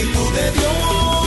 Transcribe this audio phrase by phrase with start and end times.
[0.00, 1.19] Espíritu de Dios.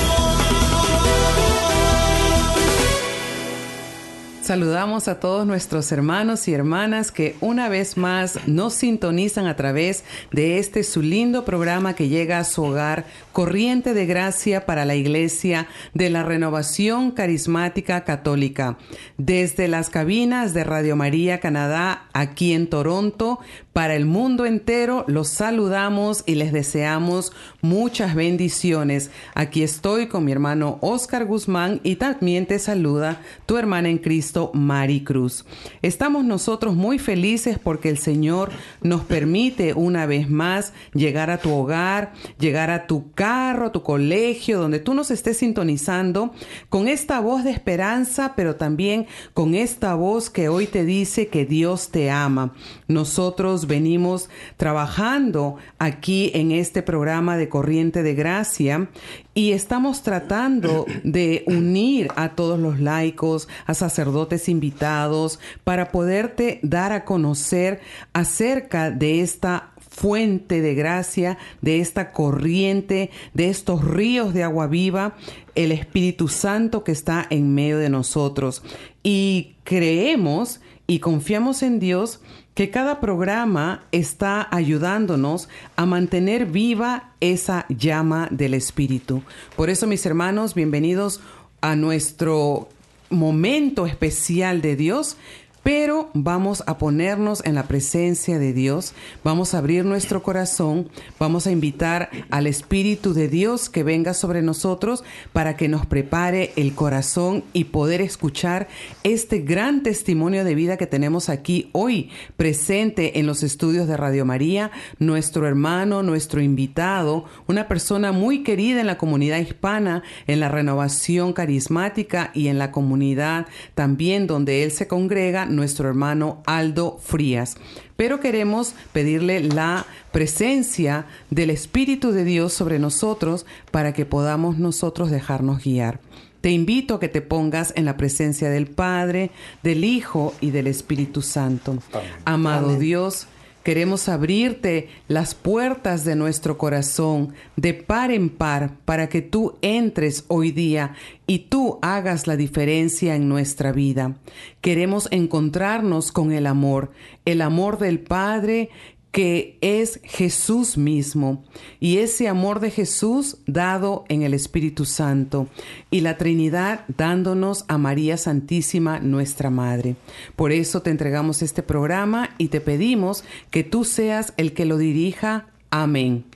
[4.44, 10.04] Saludamos a todos nuestros hermanos y hermanas que una vez más nos sintonizan a través
[10.34, 14.96] de este su lindo programa que llega a su hogar, Corriente de Gracia para la
[14.96, 18.78] Iglesia de la Renovación Carismática Católica.
[19.18, 23.40] Desde las cabinas de Radio María Canadá, aquí en Toronto,
[23.72, 29.10] para el mundo entero, los saludamos y les deseamos muchas bendiciones.
[29.34, 34.33] Aquí estoy con mi hermano Oscar Guzmán y también te saluda tu hermana en Cristo,
[34.54, 35.46] Mari Cruz.
[35.82, 38.50] Estamos nosotros muy felices porque el Señor
[38.82, 43.84] nos permite una vez más llegar a tu hogar, llegar a tu carro, a tu
[43.84, 46.34] colegio, donde tú nos estés sintonizando
[46.70, 51.46] con esta voz de esperanza, pero también con esta voz que hoy te dice que
[51.46, 52.54] Dios te ama.
[52.88, 58.90] Nosotros venimos trabajando aquí en este programa de Corriente de Gracia
[59.36, 66.92] y estamos tratando de unir a todos los laicos, a sacerdotes invitados, para poderte dar
[66.92, 67.82] a conocer
[68.14, 75.16] acerca de esta fuente de gracia, de esta corriente, de estos ríos de agua viva,
[75.56, 78.64] el Espíritu Santo que está en medio de nosotros.
[79.04, 82.22] Y creemos y confiamos en Dios
[82.54, 89.24] que cada programa está ayudándonos a mantener viva esa llama del Espíritu.
[89.56, 91.20] Por eso, mis hermanos, bienvenidos
[91.62, 92.70] a nuestro
[93.10, 95.18] momento especial de Dios
[95.64, 98.94] pero vamos a ponernos en la presencia de Dios,
[99.24, 104.42] vamos a abrir nuestro corazón, vamos a invitar al Espíritu de Dios que venga sobre
[104.42, 108.68] nosotros para que nos prepare el corazón y poder escuchar
[109.04, 114.26] este gran testimonio de vida que tenemos aquí hoy presente en los estudios de Radio
[114.26, 120.50] María, nuestro hermano, nuestro invitado, una persona muy querida en la comunidad hispana, en la
[120.50, 127.56] renovación carismática y en la comunidad también donde él se congrega nuestro hermano Aldo Frías.
[127.96, 135.12] Pero queremos pedirle la presencia del Espíritu de Dios sobre nosotros para que podamos nosotros
[135.12, 136.00] dejarnos guiar.
[136.42, 139.32] Te invito a que te pongas en la presencia del Padre,
[139.64, 141.78] del Hijo y del Espíritu Santo.
[142.26, 143.28] Amado Dios,
[143.64, 150.26] Queremos abrirte las puertas de nuestro corazón de par en par para que tú entres
[150.28, 150.96] hoy día
[151.28, 154.18] y tú hagas la diferencia en nuestra vida.
[154.60, 156.92] Queremos encontrarnos con el amor,
[157.24, 158.70] el amor del Padre
[159.14, 161.44] que es Jesús mismo
[161.80, 165.48] y ese amor de Jesús dado en el Espíritu Santo
[165.92, 169.96] y la Trinidad dándonos a María Santísima nuestra Madre.
[170.36, 174.80] Por eso te entregamos este programa y te pedimos que tú seas el que lo
[174.80, 175.46] dirija.
[175.70, 176.33] Amén.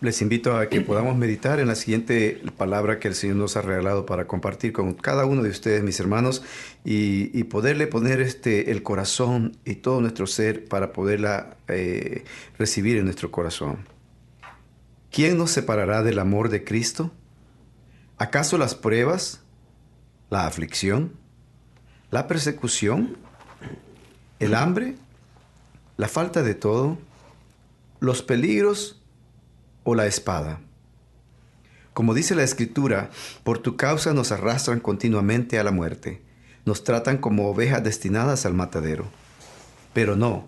[0.00, 3.62] Les invito a que podamos meditar en la siguiente palabra que el Señor nos ha
[3.62, 6.44] regalado para compartir con cada uno de ustedes, mis hermanos,
[6.84, 12.22] y, poderle poner este, el corazón y todo nuestro ser para poderla eh,
[12.58, 13.78] recibir en nuestro corazón.
[15.10, 17.10] ¿Quién nos separará del amor de Cristo?
[18.18, 19.40] ¿Acaso las pruebas,
[20.30, 21.14] la aflicción,
[22.12, 23.16] la persecución,
[24.38, 24.94] el hambre,
[25.96, 26.98] la falta de todo,
[27.98, 28.97] los peligros
[29.88, 30.60] o la espada.
[31.94, 33.08] Como dice la Escritura,
[33.42, 36.20] por tu causa nos arrastran continuamente a la muerte,
[36.66, 39.06] nos tratan como ovejas destinadas al matadero.
[39.94, 40.46] Pero no,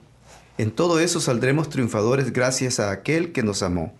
[0.58, 3.94] en todo eso saldremos triunfadores gracias a aquel que nos amó.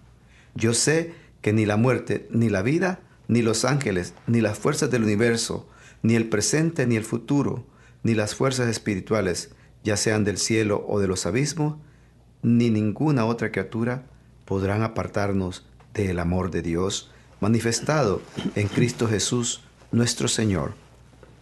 [0.54, 4.90] Yo sé que ni la muerte, ni la vida, ni los ángeles, ni las fuerzas
[4.90, 5.66] del universo,
[6.02, 7.64] ni el presente, ni el futuro,
[8.02, 9.52] ni las fuerzas espirituales,
[9.84, 11.78] ya sean del cielo o de los abismos,
[12.42, 14.04] ni ninguna otra criatura
[14.50, 15.64] podrán apartarnos
[15.94, 17.08] del amor de Dios
[17.38, 18.20] manifestado
[18.56, 19.62] en Cristo Jesús,
[19.93, 20.75] nuestro Señor.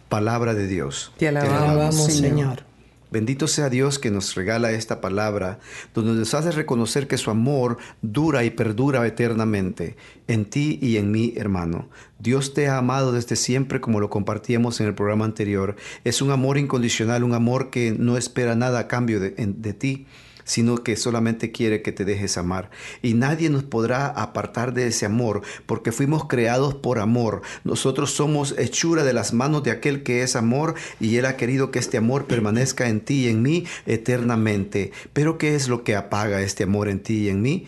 [0.09, 1.11] Palabra de Dios.
[1.17, 2.65] Te alabamos, Señor.
[3.09, 5.57] Bendito sea Dios que nos regala esta palabra,
[5.95, 9.97] donde nos hace reconocer que su amor dura y perdura eternamente
[10.27, 11.89] en ti y en mí, hermano.
[12.19, 15.77] Dios te ha amado desde siempre como lo compartíamos en el programa anterior.
[16.03, 20.05] Es un amor incondicional, un amor que no espera nada a cambio de, de ti
[20.49, 22.71] sino que solamente quiere que te dejes amar.
[23.03, 27.43] Y nadie nos podrá apartar de ese amor, porque fuimos creados por amor.
[27.63, 31.69] Nosotros somos hechura de las manos de aquel que es amor, y Él ha querido
[31.69, 34.91] que este amor permanezca en ti y en mí eternamente.
[35.13, 37.67] Pero ¿qué es lo que apaga este amor en ti y en mí?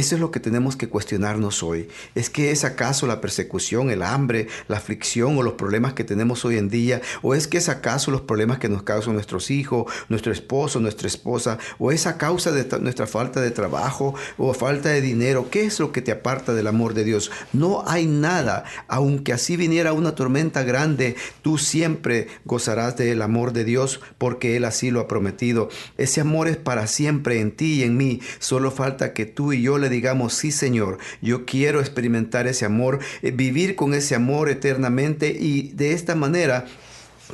[0.00, 1.86] Eso es lo que tenemos que cuestionarnos hoy.
[2.14, 6.42] ¿Es que es acaso la persecución, el hambre, la aflicción o los problemas que tenemos
[6.46, 7.02] hoy en día?
[7.20, 11.06] ¿O es que es acaso los problemas que nos causan nuestros hijos, nuestro esposo, nuestra
[11.06, 11.58] esposa?
[11.78, 15.50] ¿O es a causa de nuestra falta de trabajo o falta de dinero?
[15.50, 17.30] ¿Qué es lo que te aparta del amor de Dios?
[17.52, 18.64] No hay nada.
[18.88, 24.64] Aunque así viniera una tormenta grande, tú siempre gozarás del amor de Dios porque Él
[24.64, 25.68] así lo ha prometido.
[25.98, 28.22] Ese amor es para siempre en ti y en mí.
[28.38, 33.00] Solo falta que tú y yo le digamos, sí Señor, yo quiero experimentar ese amor,
[33.22, 36.66] eh, vivir con ese amor eternamente y de esta manera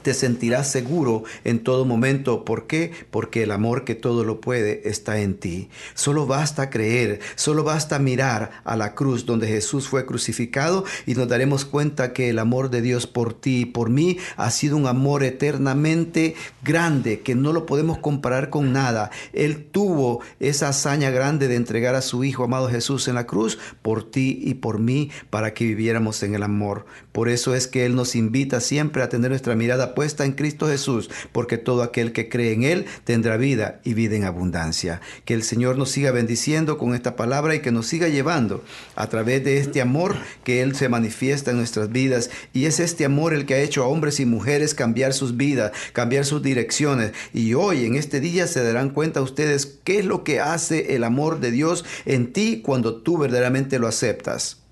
[0.02, 2.44] te sentirás seguro en todo momento.
[2.44, 2.92] ¿Por qué?
[3.10, 5.68] Porque el amor que todo lo puede está en ti.
[5.94, 11.28] Solo basta creer, solo basta mirar a la cruz donde Jesús fue crucificado y nos
[11.28, 14.86] daremos cuenta que el amor de Dios por ti y por mí ha sido un
[14.86, 19.10] amor eternamente grande que no lo podemos comparar con nada.
[19.32, 23.58] Él tuvo esa hazaña grande de entregar a su Hijo amado Jesús en la cruz
[23.82, 26.86] por ti y por mí para que viviéramos en el amor.
[27.12, 30.68] Por eso es que Él nos invita siempre a tener nuestra mirada puesta en Cristo
[30.68, 35.00] Jesús, porque todo aquel que cree en Él tendrá vida y vida en abundancia.
[35.24, 39.08] Que el Señor nos siga bendiciendo con esta palabra y que nos siga llevando a
[39.08, 42.30] través de este amor que Él se manifiesta en nuestras vidas.
[42.52, 45.72] Y es este amor el que ha hecho a hombres y mujeres cambiar sus vidas,
[45.92, 47.12] cambiar sus direcciones.
[47.32, 51.04] Y hoy, en este día, se darán cuenta ustedes qué es lo que hace el
[51.04, 54.65] amor de Dios en ti cuando tú verdaderamente lo aceptas.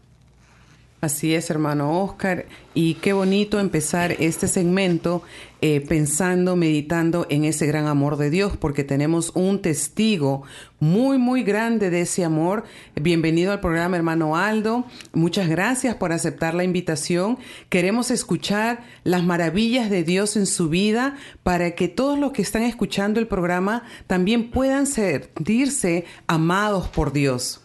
[1.05, 2.47] Así es, hermano Oscar.
[2.73, 5.23] Y qué bonito empezar este segmento
[5.61, 10.45] eh, pensando, meditando en ese gran amor de Dios, porque tenemos un testigo
[10.81, 12.65] muy, muy grande de ese amor.
[12.99, 14.87] Bienvenido al programa, hermano Aldo.
[15.13, 17.37] Muchas gracias por aceptar la invitación.
[17.69, 22.63] Queremos escuchar las maravillas de Dios en su vida para que todos los que están
[22.63, 27.61] escuchando el programa también puedan sentirse amados por Dios.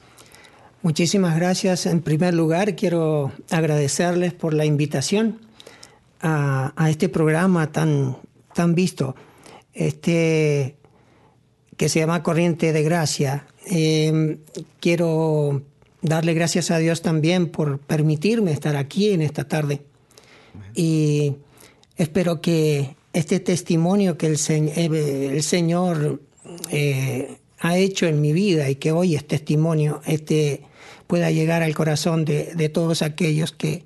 [0.82, 1.86] Muchísimas gracias.
[1.86, 5.42] En primer lugar, quiero agradecerles por la invitación
[6.22, 8.18] a, este programa tan,
[8.54, 9.14] tan visto,
[9.74, 10.78] este,
[11.76, 13.46] que se llama Corriente de Gracia.
[13.66, 14.40] Em,
[14.80, 15.64] quiero
[16.02, 19.82] darle gracias a Dios también por permitirme estar aquí en esta tarde.
[20.76, 21.36] Y
[21.98, 26.22] espero que este testimonio que el, eh, el Señor
[26.72, 30.69] eh, ha hecho en mi vida y que hoy es testimonio, este
[31.10, 33.84] pueda llegar al corazón de, todos aquellos que,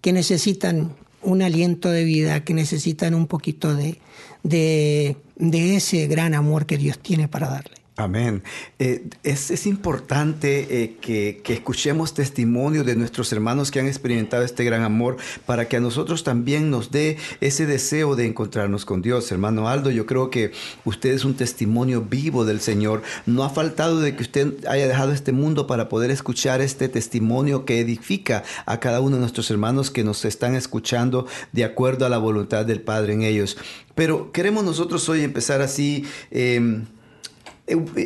[0.00, 3.98] que, necesitan un aliento de vida, que necesitan un poquito de,
[4.44, 7.83] de, de ese gran amor que Dios tiene para darle.
[7.96, 8.42] Amén.
[8.80, 14.82] Eh, es, importante eh, que, escuchemos testimonio de nuestros hermanos que han experimentado este gran
[14.82, 15.16] amor
[15.46, 19.30] para que a nosotros también nos dé ese deseo de encontrarnos con Dios.
[19.30, 20.50] Hermano Aldo, yo creo que
[20.84, 23.02] usted es un testimonio vivo del Señor.
[23.26, 27.64] No ha faltado de que usted haya dejado este mundo para poder escuchar este testimonio
[27.64, 32.08] que edifica a cada uno de nuestros hermanos que nos están escuchando de acuerdo a
[32.08, 33.56] la voluntad del Padre en ellos.
[33.94, 36.04] Pero queremos nosotros hoy empezar así.
[36.32, 36.86] Em,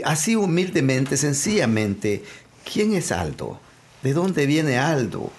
[0.04, 2.22] así humildemente, sencillamente,
[2.70, 3.58] ¿quién es Aldo?
[4.02, 5.30] ¿De dónde viene Aldo?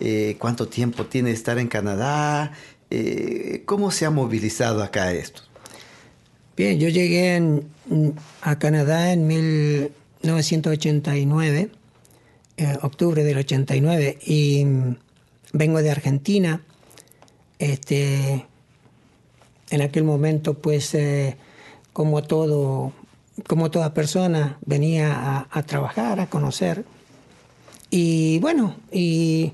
[0.00, 2.52] Eh, ¿Cuánto tiempo tiene estar en Canadá?
[2.90, 5.42] Eh, ¿Cómo se ha movilizado acá esto?
[6.56, 7.60] Bien, yo llegué
[8.42, 11.70] a Canadá en 1989,
[12.82, 14.66] octubre del 89, y
[15.52, 16.62] vengo de Argentina.
[17.60, 18.44] Este,
[19.70, 20.96] en aquel momento, pues,
[21.92, 22.92] como todo
[23.46, 26.84] como toda persona, venía a, trabajar, a conocer.
[27.90, 29.52] Y bueno, y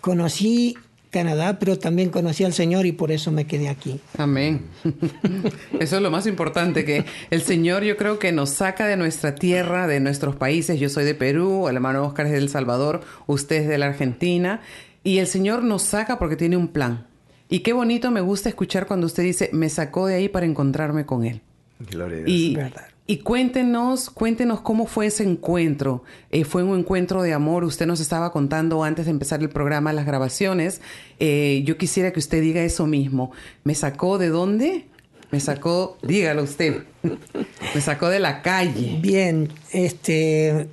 [0.00, 0.76] conocí
[1.10, 4.00] Canadá, pero también conocí al Señor y por eso me quedé aquí.
[4.16, 4.62] Amén.
[5.80, 9.34] Eso es lo más importante, que el Señor yo creo que nos saca de nuestra
[9.34, 10.78] tierra, de nuestros países.
[10.78, 13.86] Yo soy de Perú, el hermano Oscar es de El Salvador, usted es de la
[13.86, 14.60] Argentina.
[15.02, 17.06] Y el Señor nos saca porque tiene un plan.
[17.48, 21.06] Y qué bonito me gusta escuchar cuando usted dice, me sacó de ahí para encontrarme
[21.06, 21.42] con él.
[21.88, 22.30] Gloria a Dios.
[22.30, 22.86] Y, Verdad.
[23.06, 26.04] y cuéntenos, cuéntenos cómo fue ese encuentro.
[26.30, 27.64] Eh, fue un encuentro de amor.
[27.64, 30.80] Usted nos estaba contando antes de empezar el programa, las grabaciones.
[31.18, 33.32] Eh, yo quisiera que usted diga eso mismo.
[33.64, 34.86] ¿Me sacó de dónde?
[35.30, 36.84] Me sacó, dígalo usted.
[37.74, 38.98] Me sacó de la calle.
[39.00, 40.68] Bien, este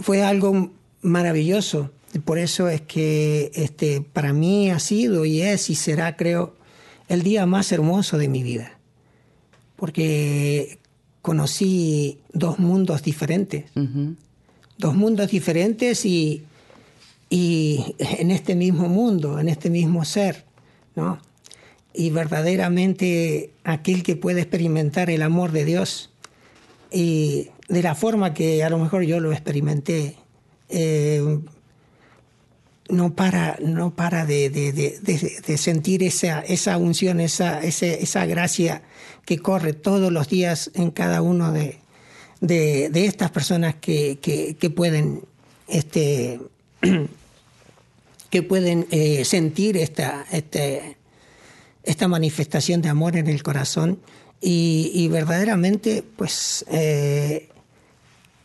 [0.00, 0.70] fue algo
[1.02, 1.90] maravilloso.
[2.24, 6.54] Por eso es que este, para mí ha sido y es y será, creo,
[7.08, 8.75] el día más hermoso de mi vida.
[9.76, 10.78] Porque
[11.22, 13.64] conocí dos mundos diferentes.
[14.78, 16.44] Dos mundos diferentes y,
[17.28, 20.44] y en este mismo mundo, en este mismo ser,
[20.94, 21.18] ¿no?
[21.92, 26.10] Y verdaderamente aquel que puede experimentar el amor de Dios
[26.90, 30.16] y de la forma que a lo mejor yo lo experimenté,
[30.68, 31.40] eh,
[32.88, 34.98] no para, no para de, de- de-
[35.58, 38.82] sentir esa, esa unción, esa, ese- esa gracia
[39.24, 41.78] que corre todos los días en cada uno de,
[43.06, 45.22] estas personas que, que- pueden,
[45.68, 46.40] este,
[48.30, 50.96] que pueden eh, sentir esta, este,
[51.82, 54.00] esta manifestación de amor en el corazón.
[54.40, 57.48] Y, y verdaderamente pues eh,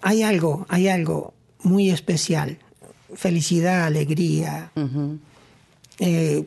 [0.02, 1.34] hay algo, hay algo
[1.64, 2.58] muy especial,
[3.16, 4.72] felicidad, alegría,
[6.00, 6.46] eh,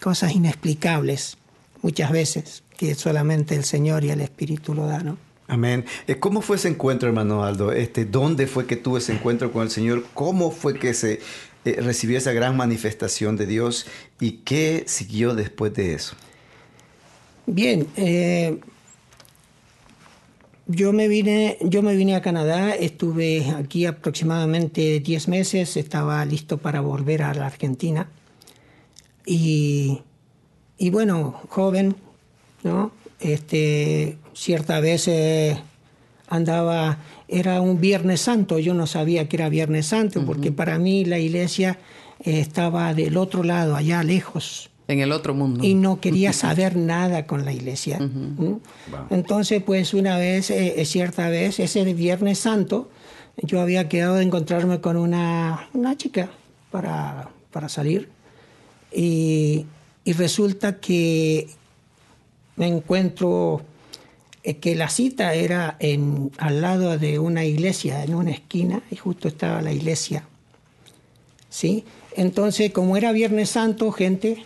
[0.00, 1.36] cosas inexplicables
[1.82, 5.06] muchas veces que solamente el Señor y el Espíritu lo dan.
[5.06, 5.18] ¿no?
[5.48, 5.84] Amén.
[6.06, 7.72] Eh, ¿Cómo fue ese encuentro, hermano Aldo?
[7.72, 10.04] Este, ¿Dónde fue que tuvo ese encuentro con el Señor?
[10.14, 11.20] ¿Cómo fue que se
[11.64, 13.86] eh, recibió esa gran manifestación de Dios?
[14.20, 16.14] ¿Y qué siguió después de eso?
[17.46, 18.60] Bien, eh,
[20.70, 26.58] yo me vine, yo me vine a Canadá, estuve aquí aproximadamente 10 meses, estaba listo
[26.58, 28.08] para volver a la Argentina.
[29.26, 30.00] Y,
[30.78, 31.96] y bueno, joven,
[32.62, 32.92] ¿no?
[33.18, 35.60] Este, cierta vez eh,
[36.28, 36.98] andaba,
[37.28, 41.18] era un Viernes Santo, yo no sabía que era Viernes Santo, porque para mí la
[41.18, 41.78] iglesia
[42.24, 45.64] eh, estaba del otro lado, allá lejos En el otro mundo.
[45.64, 47.98] y no quería saber nada con la iglesia.
[47.98, 48.56] ¿Mm?
[49.10, 52.90] Entonces, pues una vez, eh, cierta vez, ese Viernes Santo,
[53.36, 56.30] yo había quedado de encontrarme con una, una chica
[56.70, 58.08] para, para salir
[58.92, 59.66] y,
[60.04, 61.48] y resulta que
[62.56, 63.62] me encuentro
[64.42, 68.96] eh, que la cita era en, al lado de una iglesia, en una esquina, y
[68.96, 70.24] justo estaba la iglesia.
[71.50, 71.84] ¿sí?
[72.16, 74.44] Entonces, como era Viernes Santo, gente,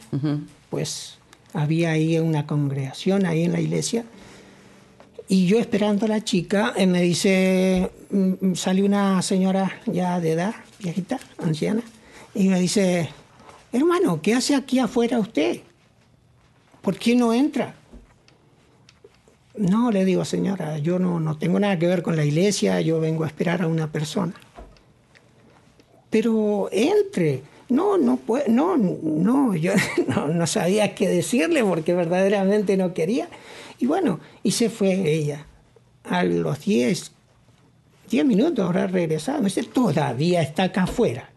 [0.70, 1.18] pues
[1.52, 4.04] había ahí una congregación ahí en la iglesia.
[5.26, 10.20] Y yo esperando a la chica, eh, me dice, mm, mm, sale una señora ya
[10.20, 11.82] de edad, viejita, anciana,
[12.34, 13.08] y me dice,
[13.72, 15.60] hermano, ¿qué hace aquí afuera usted?
[16.82, 17.74] ¿Por qué no entra?
[19.56, 23.00] No, le digo, señora, yo no, no tengo nada que ver con la iglesia, yo
[23.00, 24.34] vengo a esperar a una persona
[26.14, 27.42] pero entre.
[27.74, 29.72] No, no no, no, yo
[30.32, 33.28] no, sabía qué decirle porque verdaderamente no quería.
[33.78, 35.46] Y bueno, y se fue ella.
[36.04, 37.12] A los 10,
[38.10, 39.38] 10 minutos habrá regresado.
[39.38, 41.30] Me dice, todavía está acá afuera.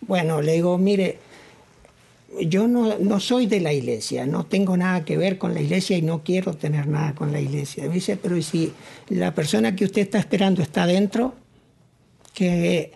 [0.00, 1.18] Bueno, le digo, mire,
[2.40, 5.96] yo no, no soy de la iglesia, no tengo nada que ver con la iglesia
[5.96, 7.84] y no quiero tener nada con la iglesia.
[7.84, 8.72] Me dice, pero ¿y si
[9.08, 11.34] la persona que usted está esperando está adentro?
[12.34, 12.92] Que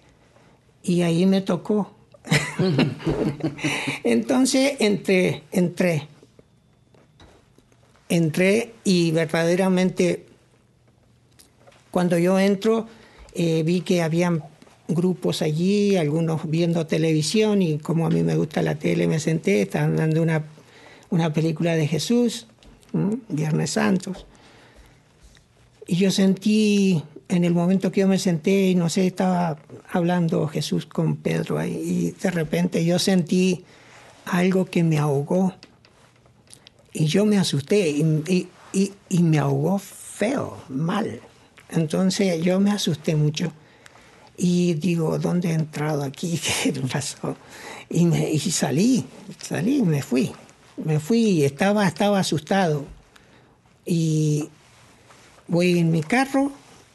[0.82, 1.92] y ahí me tocó.
[4.04, 6.08] Entonces entré, entré,
[8.08, 10.26] entré y verdaderamente
[11.90, 12.86] cuando yo entro
[13.34, 14.44] eh, vi que habían
[14.88, 19.62] grupos allí, algunos viendo televisión y como a mí me gusta la tele me senté,
[19.62, 20.44] estaban dando una,
[21.10, 22.46] una película de Jesús.
[23.28, 24.26] Viernes Santos.
[25.86, 27.02] Y yo sentí,
[27.32, 29.56] en el momento que yo me senté, y no sé, estaba
[29.90, 33.64] hablando Jesús con Pedro ahí, y de repente yo sentí
[34.26, 35.54] algo que me ahogó.
[36.92, 41.20] Y yo me asusté y, y- y- y me ahogó feo, mal.
[41.70, 43.52] Entonces yo me asusté mucho.
[44.36, 46.38] Y digo, ¿dónde he entrado aquí?
[46.62, 47.36] ¿Qué pasó?
[47.88, 49.04] Y, me, y salí,
[49.40, 50.32] salí, me fui.
[50.82, 52.84] Me fui estaba, estaba asustado.
[53.86, 54.48] Y
[55.48, 56.52] voy en mi carro,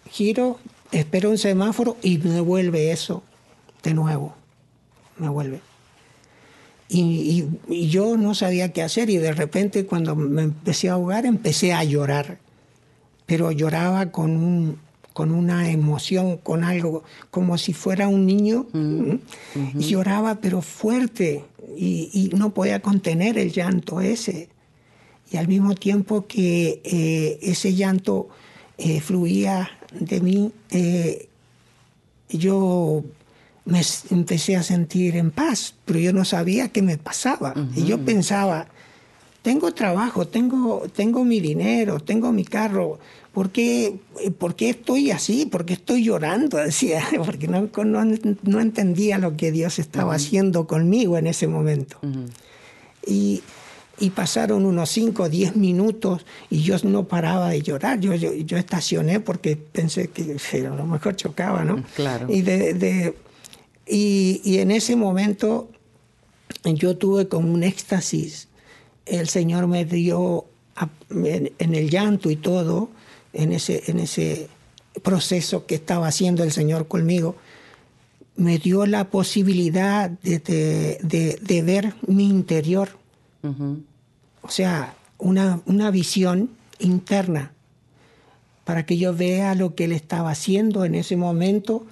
[0.07, 0.59] giro,
[0.91, 3.23] espero un semáforo y me vuelve eso
[3.83, 4.33] de nuevo.
[5.17, 5.61] Me vuelve.
[6.89, 10.93] Y, y- y yo no sabía qué hacer y de repente cuando me empecé a
[10.93, 12.39] ahogar empecé a llorar.
[13.25, 14.77] Pero lloraba con un,
[15.11, 18.67] con una emoción, con algo, como si fuera un niño.
[19.77, 21.43] Y lloraba, pero fuerte,
[21.75, 24.47] y, no podía contener el llanto ese.
[25.29, 28.29] Y al mismo tiempo que eh, ese llanto
[28.77, 31.27] eh, fluía de mí, eh,
[32.29, 33.03] yo
[33.65, 37.53] me empecé a sentir en paz, pero yo no sabía qué me pasaba.
[37.75, 38.67] Y yo pensaba,
[39.41, 42.99] tengo trabajo, tengo, tengo mi dinero, tengo mi carro,
[43.33, 43.95] ¿por qué,
[44.39, 45.45] ¿por qué estoy así?
[45.45, 46.57] ¿Por qué estoy llorando?
[46.65, 51.99] Decía, porque no, no, entendía lo que Dios estaba haciendo conmigo en ese momento.
[53.05, 53.41] y,
[53.99, 57.99] y, pasaron unos 5 o 10 minutos y yo no paraba de llorar.
[57.99, 61.83] Yo, yo, estacioné porque pensé que a lo mejor chocaba, ¿no?
[61.95, 62.27] Claro.
[62.29, 63.15] Y, de,
[63.87, 65.69] y, y en ese momento
[66.63, 68.47] yo tuve como un éxtasis.
[69.05, 70.45] El Señor me dio
[71.09, 72.89] en, el llanto y todo,
[73.33, 74.49] en ese, en ese
[75.03, 77.35] proceso que estaba haciendo el Señor conmigo,
[78.35, 82.89] me dio la posibilidad de, ver mi interior.
[84.41, 87.51] O sea, una, una visión interna
[88.63, 91.85] para que yo vea lo que él estaba haciendo en ese momento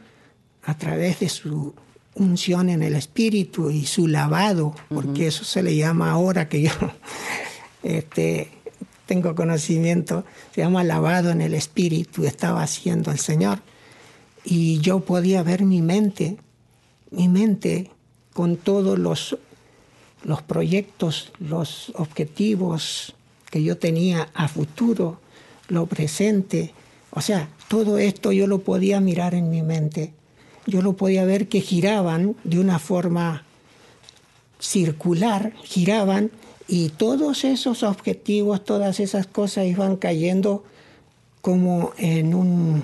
[0.64, 1.74] a través de su
[2.16, 6.72] unción en el espíritu y su lavado, porque eso se le llama ahora que yo
[7.84, 8.50] este,
[9.06, 13.60] tengo conocimiento, se llama lavado en el espíritu, estaba haciendo el Señor.
[14.44, 16.38] Y yo podía ver mi mente,
[17.12, 17.92] mi mente
[18.34, 19.38] con todos los,
[20.26, 23.14] los proyectos, los objetivos
[23.52, 25.20] que yo tenía a futuro,
[25.70, 26.74] lo presente.
[27.12, 30.14] O sea, todo esto yo lo podía mirar en mi mente.
[30.66, 33.44] Yo lo podía ver que giraban de una forma
[34.60, 36.32] circular, giraban
[36.68, 40.64] y todos esos objetivos, todas esas cosas iban cayendo
[41.42, 42.82] como en un,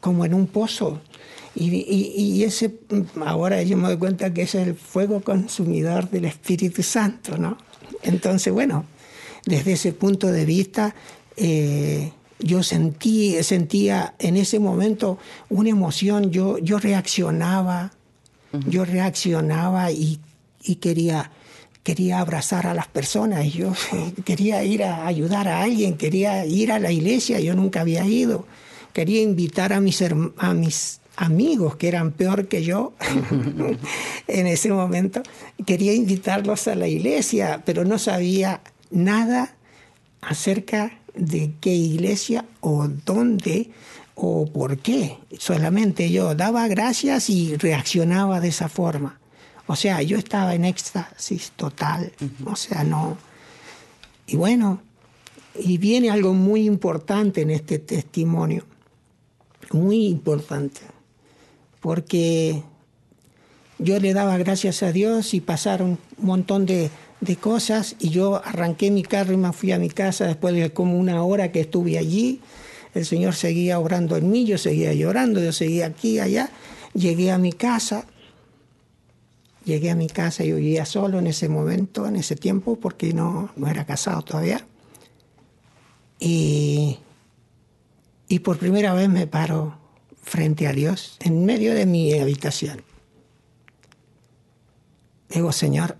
[0.00, 1.00] como en un pozo.
[1.60, 2.78] Y, ese,
[3.24, 7.58] ahora yo me doy cuenta que es el fuego consumidor del Espíritu Santo, ¿no?
[8.02, 8.84] Entonces, bueno,
[9.44, 10.94] desde ese punto de vista,
[11.36, 17.92] eh, yo sentí, sentía en ese momento una emoción, yo, yo reaccionaba,
[18.68, 20.20] yo reaccionaba y,
[20.62, 21.32] y quería
[21.82, 23.72] quería abrazar a las personas, yo
[24.26, 28.46] quería ir a ayudar a alguien, quería ir a la iglesia, yo nunca había ido,
[28.92, 30.04] quería invitar a mis,
[30.36, 32.94] a mis amigos que eran peor que yo
[34.28, 35.20] en ese momento,
[35.66, 39.56] quería invitarlos a la iglesia, pero no sabía nada
[40.20, 43.70] acerca de qué iglesia o dónde
[44.14, 45.18] o por qué.
[45.38, 49.18] Solamente yo daba gracias y reaccionaba de esa forma.
[49.66, 52.12] O sea, yo estaba en éxtasis total.
[52.44, 53.18] O sea, no.
[54.28, 54.80] Y bueno,
[55.58, 58.64] y viene algo muy importante en este testimonio.
[59.72, 60.80] Muy importante.
[61.80, 62.62] Porque
[63.78, 68.42] yo le daba gracias a Dios y pasaron un montón de, de cosas y yo
[68.44, 71.60] arranqué mi carro y me fui a mi casa después de como una hora que
[71.60, 72.40] estuve allí.
[72.94, 76.50] El Señor seguía orando en mí, yo seguía llorando, yo seguía aquí, allá.
[76.94, 78.06] Llegué a mi casa
[79.68, 83.50] Llegué a mi casa, y vivía solo en ese momento, en ese tiempo, porque no,
[83.54, 84.66] no era casado todavía.
[86.18, 86.96] Y,
[88.28, 89.76] y por primera vez me paro
[90.28, 92.82] frente a Dios, en medio de mi habitación.
[95.30, 95.96] Digo, Señor,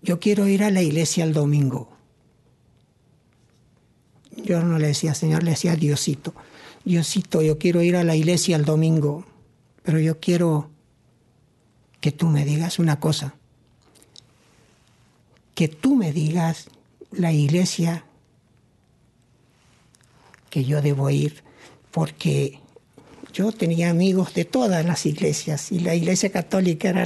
[0.00, 1.90] yo quiero ir a la iglesia el domingo.
[4.36, 6.34] Yo no le decía Señor, le decía Diosito.
[6.84, 9.24] Diosito, yo quiero ir a la iglesia el domingo,
[9.82, 10.70] pero yo quiero
[12.00, 13.34] que tú me digas una cosa,
[15.54, 16.68] que tú me digas
[17.10, 18.04] la iglesia
[20.50, 21.42] que yo debo ir,
[21.90, 22.60] porque
[23.34, 27.04] yo tenía amigos de todas las iglesias y la iglesia católica era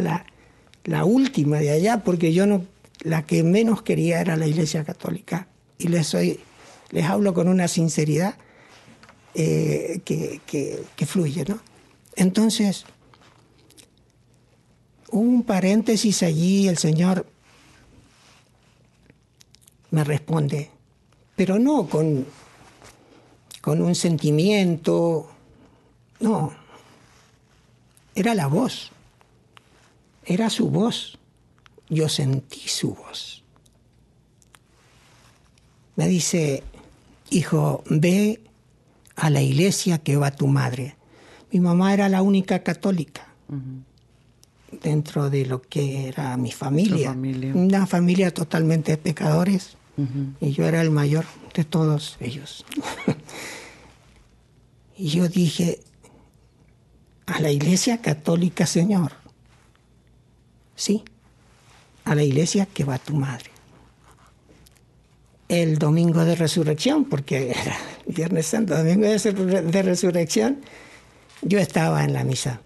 [0.84, 2.64] la, última de allá, porque yo no,
[3.00, 5.48] la que menos quería era la iglesia católica.
[5.78, 6.38] Y les, soy,
[6.90, 8.36] les hablo con una sinceridad
[9.34, 11.58] eh, que, que, que fluye, ¿no?
[12.14, 12.84] Entonces,
[15.10, 17.26] Hubo un paréntesis allí, el Señor
[19.90, 20.70] me responde,
[21.34, 22.26] pero no con,
[23.62, 25.30] con un sentimiento,
[26.20, 26.52] no,
[28.14, 28.90] era la voz,
[30.24, 31.18] era su voz,
[31.88, 33.44] yo sentí su voz.
[35.96, 36.62] Me dice,
[37.30, 38.40] hijo, ve
[39.16, 40.96] a la iglesia que va tu madre.
[41.50, 43.26] Mi mamá era la única católica
[44.82, 47.12] dentro de lo que era mi familia.
[47.54, 49.76] Una familia totalmente de pecadores.
[50.40, 52.64] Y yo era el mayor de todos ellos.
[55.00, 55.78] Y yo dije,
[57.28, 59.12] a la iglesia católica, Señor.
[60.74, 61.04] Sí,
[62.04, 63.50] a la iglesia que va tu madre.
[65.48, 70.60] El domingo de resurrección, porque era Viernes Santo, domingo de resurrección,
[71.42, 72.60] yo estaba en la misa.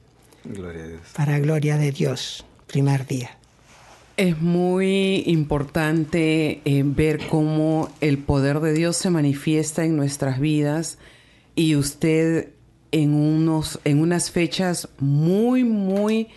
[0.45, 1.01] Gloria a Dios.
[1.15, 3.31] Para gloria de Dios, primer día.
[4.17, 10.99] Es muy importante eh, ver cómo el poder de Dios se manifiesta en nuestras vidas
[11.55, 12.51] y usted
[12.93, 16.29] en, unos, en unas fechas muy, muy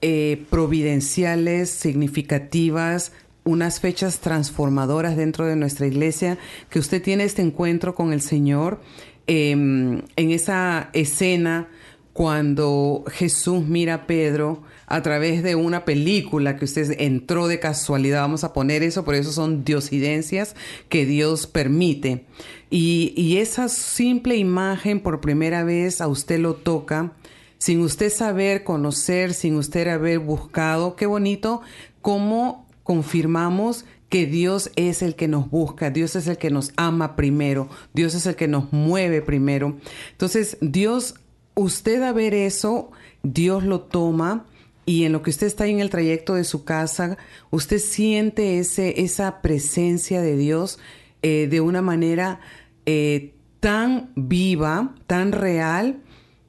[0.00, 3.12] eh, providenciales, significativas,
[3.44, 6.38] unas fechas transformadoras dentro de nuestra iglesia,
[6.70, 8.80] que usted tiene este encuentro con el Señor
[9.26, 11.68] em, en esa escena
[12.12, 14.62] cuando Jesús mira a Pedro
[14.92, 19.14] a través de una película que usted entró de casualidad, vamos a poner eso, por
[19.14, 20.54] eso son diosidencias
[20.90, 22.26] que Dios permite.
[22.68, 27.14] Y, y esa simple imagen por primera vez a usted lo toca,
[27.56, 31.62] sin usted saber, conocer, sin usted haber buscado, qué bonito
[32.02, 37.16] cómo confirmamos que Dios es el que nos busca, Dios es el que nos ama
[37.16, 39.78] primero, Dios es el que nos mueve primero.
[40.10, 41.14] Entonces, Dios
[41.54, 42.90] usted a ver eso,
[43.22, 44.44] Dios lo toma
[44.84, 47.16] y en lo que usted está en el trayecto de su casa,
[47.50, 50.78] usted siente ese, esa presencia de Dios
[51.22, 52.40] eh, de una manera
[52.84, 56.00] eh, tan viva, tan real,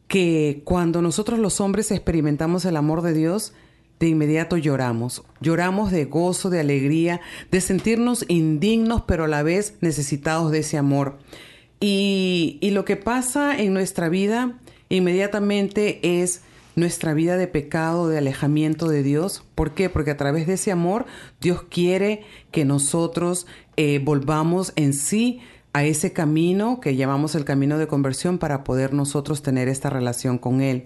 [0.08, 3.54] que cuando nosotros los hombres experimentamos el amor de Dios,
[4.00, 5.24] de inmediato lloramos.
[5.40, 10.78] Lloramos de gozo, de alegría, de sentirnos indignos, pero a la vez necesitados de ese
[10.78, 11.20] amor.
[11.80, 16.42] Y, y lo que pasa en nuestra vida inmediatamente es
[16.76, 19.44] nuestra vida de pecado, de alejamiento de Dios.
[19.56, 19.90] ¿Por qué?
[19.90, 21.06] Porque a través de ese amor
[21.40, 23.46] Dios quiere que nosotros
[23.78, 25.42] eh, volvamos en sí
[25.74, 30.38] a ese camino que llamamos el camino de conversión para poder nosotros tener esta relación
[30.38, 30.86] con Él.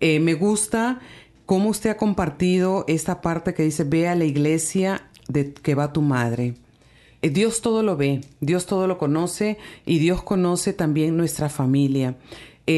[0.00, 1.00] Eh, me gusta
[1.46, 5.92] cómo usted ha compartido esta parte que dice, ve a la iglesia de que va
[5.92, 6.54] tu madre.
[7.22, 12.16] Eh, Dios todo lo ve, Dios todo lo conoce y Dios conoce también nuestra familia.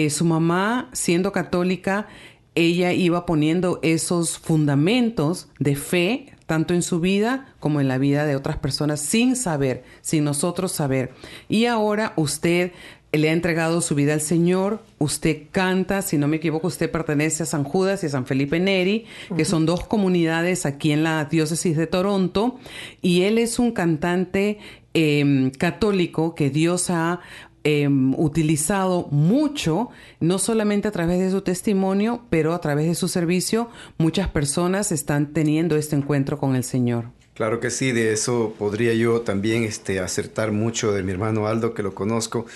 [0.09, 2.09] Su mamá, siendo católica,
[2.55, 8.27] ella iba poniendo esos fundamentos de fe, tanto en su vida como en la vida
[8.27, 11.13] de otras personas, sin saber, sin nosotros saber.
[11.49, 12.73] Y ahora usted
[13.13, 17.43] le ha entregado su vida al Señor, usted canta, si no me equivoco, usted pertenece
[17.43, 19.05] a San Judas y a San Felipe Neri,
[19.37, 22.59] que son dos comunidades aquí en la diócesis de Toronto,
[23.03, 24.59] y él es un cantante
[24.95, 27.21] em, católico que Dios ha
[27.65, 33.07] Em, utilizado mucho, no solamente a través de su testimonio, pero a través de su
[33.07, 37.11] servicio, muchas personas están teniendo este encuentro con el Señor.
[37.35, 41.73] Claro que sí, de eso podría yo también este, acertar mucho de mi hermano Aldo,
[41.73, 42.47] que lo conozco,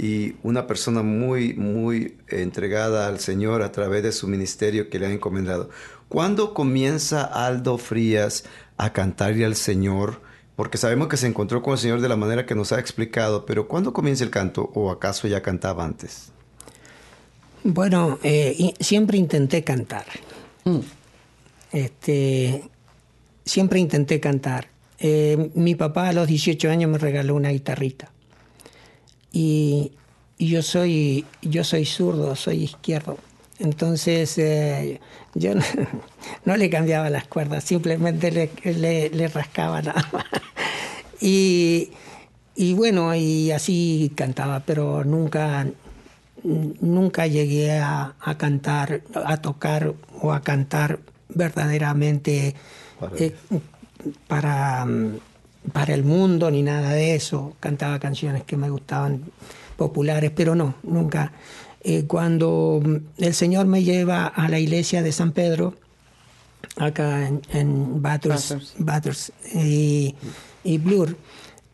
[0.00, 5.06] y una persona muy, muy entregada al Señor a través de su ministerio que le
[5.06, 5.70] ha encomendado.
[6.08, 8.42] ¿Cuándo comienza Aldo Frías
[8.76, 10.20] a cantarle al Señor?
[10.56, 13.44] Porque sabemos que se encontró con el Señor de la manera que nos ha explicado,
[13.46, 16.32] pero ¿cuándo comienza el canto o acaso ya cantaba antes?
[17.62, 20.06] Bueno, eh, siempre intenté cantar.
[20.64, 20.78] Mm.
[21.72, 22.70] Este,
[23.44, 24.68] siempre intenté cantar.
[24.98, 28.10] Eh, mi papá a los 18 años me regaló una guitarrita.
[29.32, 29.92] Y,
[30.38, 33.18] yo, soy, yo soy zurdo, soy izquierdo.
[33.58, 35.00] Entonces eh,
[35.34, 35.52] yo
[36.44, 40.24] no, le cambiaba las cuerdas, simplemente le, le, rascaba nada más.
[42.58, 45.66] Y, bueno, y así cantaba, pero nunca,
[46.42, 49.92] nunca llegué a, cantar, a tocar
[50.22, 52.54] o a cantar verdaderamente
[54.26, 55.18] para, eh,
[55.72, 57.56] para el mundo ni nada de eso.
[57.60, 59.24] Cantaba canciones que me gustaban
[59.76, 61.32] populares, pero no, nunca
[61.88, 62.82] eh, cuando
[63.16, 65.74] el Señor me lleva a la iglesia de San Pedro,
[66.74, 71.16] acá en, en Bathurst, y, Blur,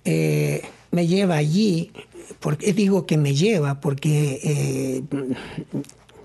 [0.05, 1.93] eh, me lleva allí,
[2.41, 5.03] porque digo que me lleva, porque eh,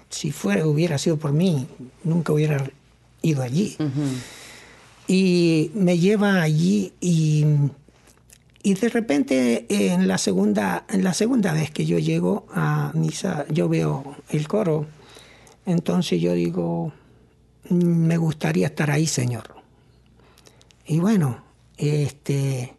[0.10, 1.66] si fuera, hubiera sido por mí,
[2.04, 2.70] nunca hubiera
[3.22, 3.78] ido allí.
[5.08, 7.46] Y me lleva allí y
[8.64, 13.46] y de repente en la segunda, en la segunda vez que yo llego a misa,
[13.50, 14.88] yo veo el coro.
[15.66, 16.92] Entonces yo digo,
[17.70, 19.56] me gustaría estar ahí, Señor.
[20.86, 21.44] Y bueno,
[21.78, 22.74] este,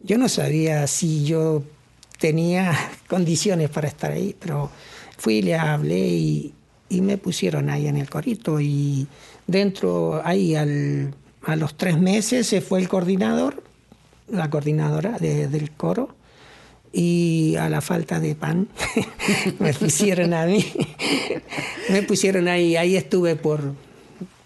[0.00, 1.62] yo no sabía si yo
[2.18, 2.72] tenía
[3.08, 4.70] condiciones para estar ahí, pero
[5.16, 6.54] fui, le hablé y,
[6.88, 8.60] y me pusieron ahí en el corito.
[8.60, 9.06] Y
[9.46, 13.62] dentro, ahí al, a los tres meses se fue el coordinador
[14.28, 16.14] la coordinadora del coro
[16.92, 18.68] y a la falta de pan
[19.58, 20.64] me pusieron a mí,
[21.90, 23.74] me pusieron ahí, ahí estuve por,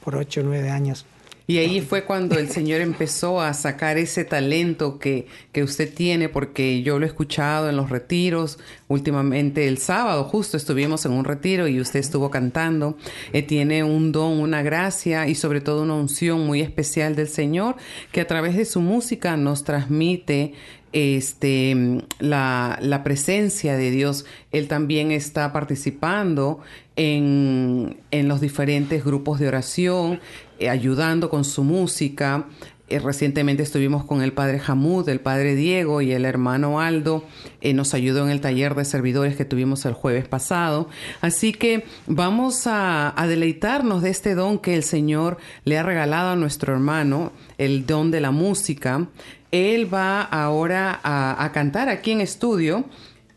[0.02, 1.04] por ocho o nueve años.
[1.50, 6.28] Y ahí fue cuando el Señor empezó a sacar ese talento que, que, usted tiene,
[6.28, 8.58] porque yo lo he escuchado en los retiros.
[8.87, 12.98] Últimamente el sábado justo estuvimos en un retiro y usted estuvo cantando.
[13.32, 17.76] Eh, tiene un don, una gracia y sobre todo una unción muy especial del Señor
[18.12, 20.52] que a través de su música nos transmite
[20.92, 24.26] este, la, la, presencia de Dios.
[24.52, 26.61] Él también está participando
[26.96, 30.20] en, en los diferentes grupos de oración,
[30.58, 32.46] eh, ayudando con su música.
[32.90, 37.24] Eh, recientemente estuvimos con el padre Hamud, el padre Diego y el hermano Aldo.
[37.60, 40.88] Eh, nos ayudó en el taller de servidores que tuvimos el jueves pasado.
[41.20, 46.36] Así que vamos a, deleitarnos de este don que el Señor le ha regalado a
[46.36, 49.06] nuestro hermano, el don de la música.
[49.52, 52.86] Él va ahora a, a cantar aquí en estudio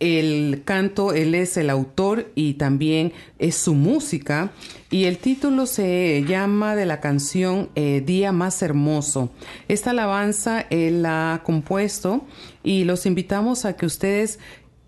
[0.02, 4.52] el canto, él es el autor y también es su música.
[4.92, 9.30] Y el título se llama de la canción eh, Día Más Hermoso.
[9.70, 12.26] Esta alabanza él la ha compuesto
[12.62, 14.38] y los invitamos a que ustedes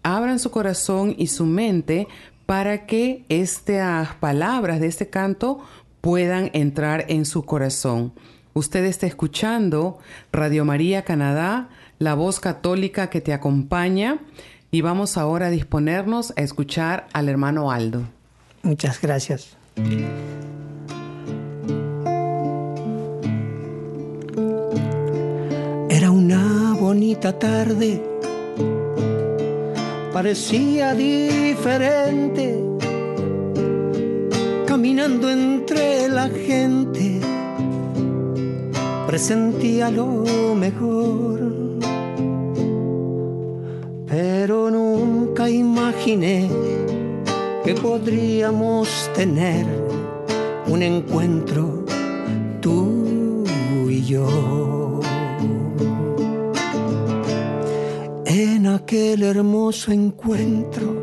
[0.03, 2.09] abran su corazón y su mente
[2.45, 5.61] para que estas palabras de este canto
[6.01, 8.11] puedan entrar en su corazón.
[8.53, 9.99] Usted está escuchando
[10.33, 14.19] Radio María Canadá, la voz católica que te acompaña
[14.69, 18.01] y vamos ahora a disponernos a escuchar al hermano Aldo.
[18.63, 19.62] Muchas gracias.
[25.89, 28.01] Era una bonita tarde,
[30.13, 32.59] parecía diferente,
[34.67, 37.19] caminando entre la gente,
[39.07, 40.23] presentía lo
[40.55, 41.51] mejor.
[44.07, 46.47] Pero nunca imaginé
[47.63, 49.65] que podríamos tener
[50.67, 51.85] un encuentro
[52.59, 53.45] tú
[53.89, 54.99] y yo.
[58.25, 60.93] En aquel hermoso encuentro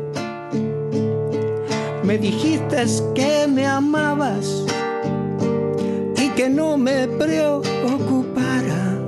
[2.03, 4.65] me dijiste que me amabas
[6.17, 8.99] y que no me preocupara,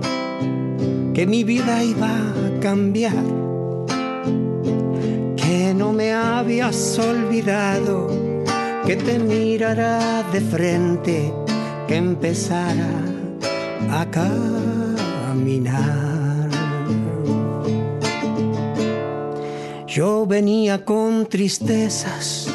[1.13, 3.52] que mi vida iba a cambiar
[5.73, 8.07] no me habías olvidado,
[8.85, 11.33] que te mirara de frente,
[11.87, 12.89] que empezara
[13.91, 14.05] a
[15.29, 15.83] caminar.
[19.87, 22.47] Yo venía con tristezas,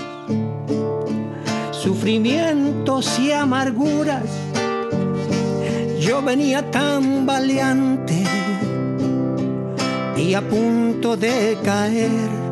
[1.70, 4.24] sufrimientos y amarguras.
[6.00, 8.24] Yo venía tan valiente
[10.16, 12.47] y a punto de caer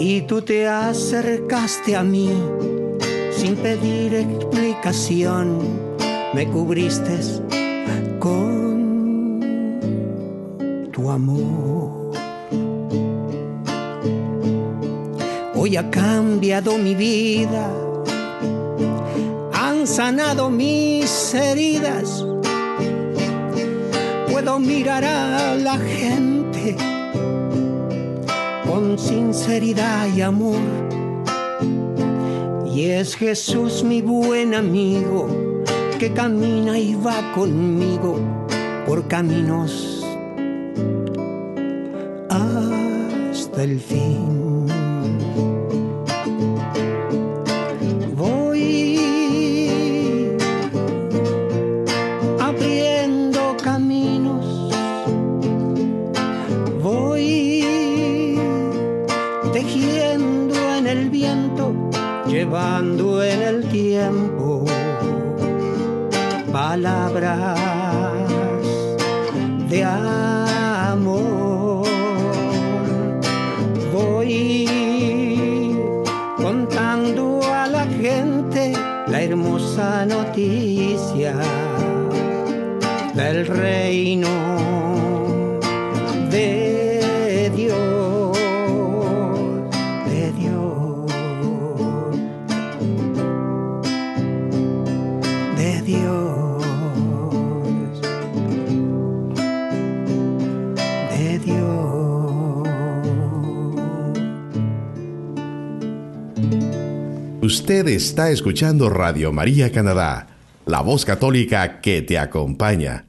[0.00, 2.30] y tú te acercaste a mí
[3.32, 5.58] sin pedir explicación,
[6.34, 7.18] me cubriste
[8.20, 9.40] con
[10.92, 12.12] tu amor.
[15.54, 17.68] Hoy ha cambiado mi vida,
[19.52, 22.24] han sanado mis heridas,
[24.30, 26.97] puedo mirar a la gente
[28.98, 30.60] sinceridad y amor.
[32.74, 35.28] Y es Jesús mi buen amigo
[35.98, 38.20] que camina y va conmigo
[38.86, 40.04] por caminos
[42.28, 44.37] hasta el fin.
[66.82, 67.67] palabras.
[107.68, 110.26] Usted está escuchando Radio María Canadá,
[110.64, 113.08] la voz católica que te acompaña.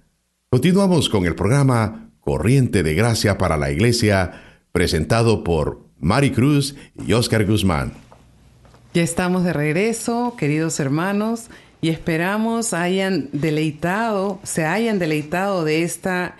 [0.49, 4.33] Continuamos con el programa Corriente de Gracia para la Iglesia,
[4.73, 6.75] presentado por Mari Cruz
[7.07, 7.93] y Oscar Guzmán.
[8.93, 11.45] Ya estamos de regreso, queridos hermanos,
[11.79, 16.35] y esperamos hayan deleitado, se hayan deleitado de esta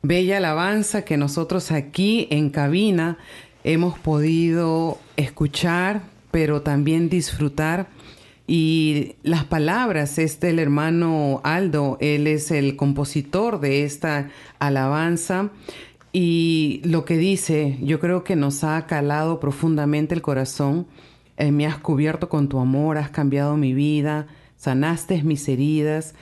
[0.00, 3.18] bella alabanza que nosotros aquí en cabina
[3.62, 7.88] hemos podido escuchar, pero también disfrutar.
[8.46, 15.50] Y las palabras es del hermano Aldo, él es el compositor de esta alabanza.
[16.12, 20.86] Y lo que dice, yo creo que nos ha calado profundamente el corazón.
[21.36, 26.14] Eh, me has cubierto con tu amor, has cambiado mi vida, sanaste mis heridas.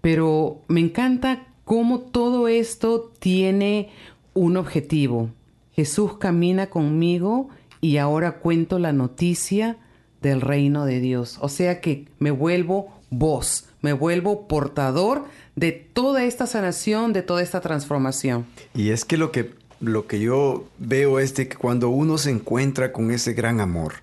[0.00, 3.90] Pero me encanta cómo todo esto tiene
[4.32, 5.30] un objetivo.
[5.72, 7.50] Jesús camina conmigo
[7.86, 9.76] y ahora cuento la noticia
[10.20, 11.38] del reino de Dios.
[11.40, 17.42] O sea que me vuelvo voz, me vuelvo portador de toda esta sanación, de toda
[17.42, 18.44] esta transformación.
[18.74, 22.30] Y es que lo que, lo que yo veo es de que cuando uno se
[22.30, 23.94] encuentra con ese gran amor,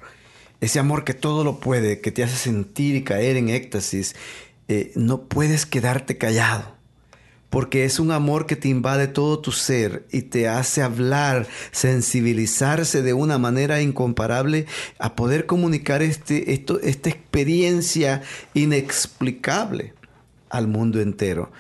[0.62, 4.16] ese amor que todo lo puede, que te hace sentir y caer en éxtasis,
[4.70, 6.73] eh, no puedes quedarte callado
[7.54, 13.04] porque es un amor que te invade todo tu ser y te hace hablar, sensibilizarse
[13.04, 14.66] de una manera incomparable
[14.98, 18.24] a poder comunicar este, esto, esta experiencia
[18.56, 19.94] inexplicable
[20.50, 21.52] al mundo entero.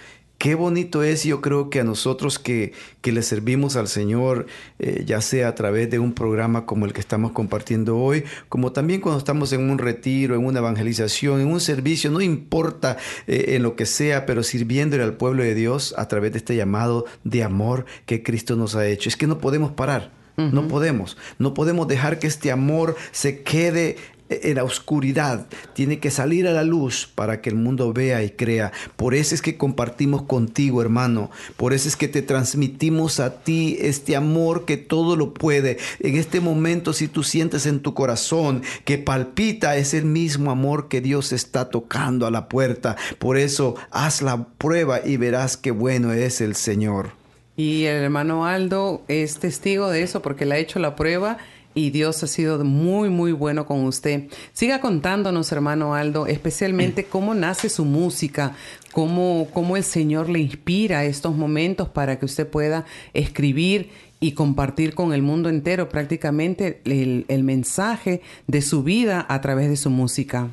[0.43, 4.45] Qué bonito es, yo creo que a nosotros que, le servimos al Señor,
[4.77, 8.73] eh, ya sea a través de un programa como el que estamos compartiendo hoy, como
[8.73, 13.56] también cuando estamos en un retiro, en una evangelización, en un servicio, no importa eh,
[13.56, 17.06] en lo que sea, pero sirviéndole al pueblo de Dios a través de este llamado
[17.23, 19.08] de amor que Cristo nos ha hecho.
[19.08, 20.12] Es que no podemos parar.
[20.36, 23.97] No podemos, no podemos dejar que este amor se quede
[24.29, 28.31] en la oscuridad, tiene que salir a la luz para que el mundo vea y
[28.31, 28.71] crea.
[28.95, 31.29] Por eso es que compartimos contigo, hermano.
[31.57, 35.77] Por eso es que te transmitimos a ti este amor que todo lo puede.
[35.99, 40.88] En este momento, si tú sientes en tu corazón que palpita, es el mismo amor
[40.88, 42.95] que Dios está tocando a la puerta.
[43.19, 47.12] Por eso, haz la prueba y verás qué bueno es el Señor.
[47.55, 51.38] Y el hermano Aldo es testigo de eso porque le ha hecho la prueba
[51.75, 54.27] y Dios ha sido muy, muy bueno con usted.
[54.53, 58.55] Siga contándonos, hermano Aldo, especialmente cómo nace su música,
[58.91, 64.95] cómo, cómo el Señor le inspira estos momentos para que usted pueda escribir y compartir
[64.95, 70.49] con el mundo entero prácticamente el, mensaje de su vida a través de su música.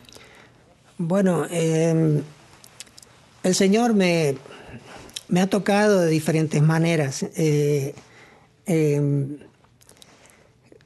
[0.99, 2.21] Bueno, em,
[3.45, 4.35] el Señor me,
[5.29, 7.25] me, ha tocado de diferentes maneras.
[7.37, 7.95] Eh,
[8.67, 9.39] em,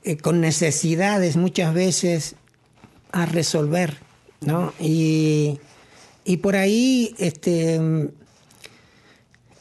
[0.07, 2.37] eh, con necesidades muchas veces
[3.11, 3.97] a resolver,
[4.43, 4.75] ¿no?
[4.79, 5.59] Y,
[6.43, 8.13] por ahí, este, en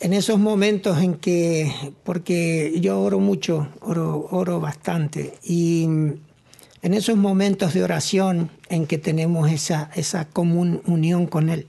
[0.01, 1.71] esos momentos en que,
[2.03, 8.97] porque yo oro mucho, oro, oro bastante, y en esos momentos de oración en que
[8.97, 11.67] tenemos esa, esa común unión con Él,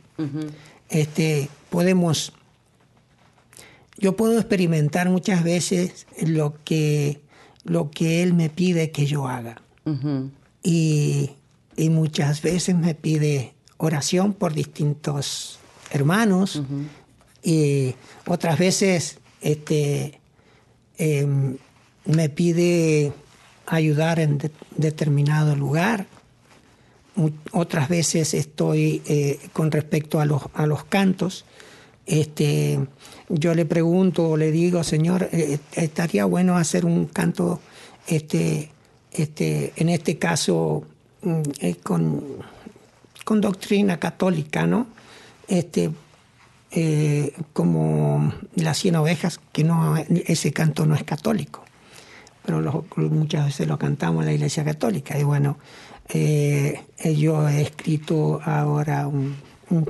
[0.89, 2.33] este, podemos,
[3.99, 7.21] yo puedo experimentar muchas veces lo que
[7.65, 9.61] lo que Él me pide que yo haga.
[10.63, 11.31] y,
[11.77, 15.59] muchas veces me pide oración por distintos
[15.91, 16.63] hermanos
[17.43, 17.95] y
[18.27, 20.21] otras veces este,
[20.97, 21.59] em,
[22.07, 23.13] me pide
[23.67, 24.39] ayudar en
[24.77, 26.07] determinado lugar.
[27.53, 31.45] Otras veces estoy eh, con respecto a los, a los cantos.
[32.07, 32.81] Este,
[33.29, 37.61] yo le pregunto o le digo, Señor, eh, estaría bueno hacer un canto,
[38.07, 38.71] este,
[39.13, 40.85] este, en este caso,
[41.23, 42.23] mm, eh, con,
[43.25, 44.87] con, doctrina católica, ¿no?
[45.49, 45.91] Este,
[46.71, 51.65] eh, como las cien ovejas, que no, ese canto no es católico,
[52.45, 55.19] pero muchas veces lo cantamos en la Iglesia Católica.
[55.19, 55.57] Y bueno,
[56.13, 59.37] yo he escrito ahora un,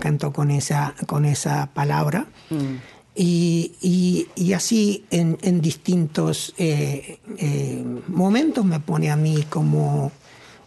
[0.00, 2.26] canto con esa, con esa palabra.
[2.50, 2.93] Mm.
[3.16, 10.10] Y, y, así en, en distintos eh, eh, momentos me pone a mí como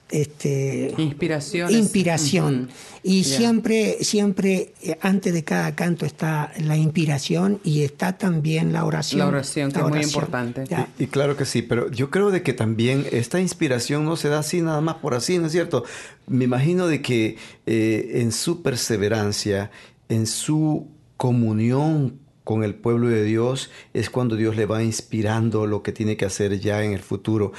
[0.10, 1.70] este, inspiración.
[1.70, 2.70] Inspiración.
[3.04, 8.86] Y siempre, siempre eh, antes de cada canto está la inspiración y está también la
[8.86, 9.20] oración.
[9.20, 10.64] La oración, que es muy importante.
[11.00, 14.40] Y, claro que sí, pero yo creo de que también esta inspiración no se da
[14.40, 15.84] así nada más por así, ¿no es cierto?
[16.28, 19.70] Me imagino de que en su perseverancia,
[20.08, 25.84] en su comunión con el pueblo de Dios es cuando Dios le va inspirando lo
[25.84, 27.52] que tiene que hacer ya en el futuro.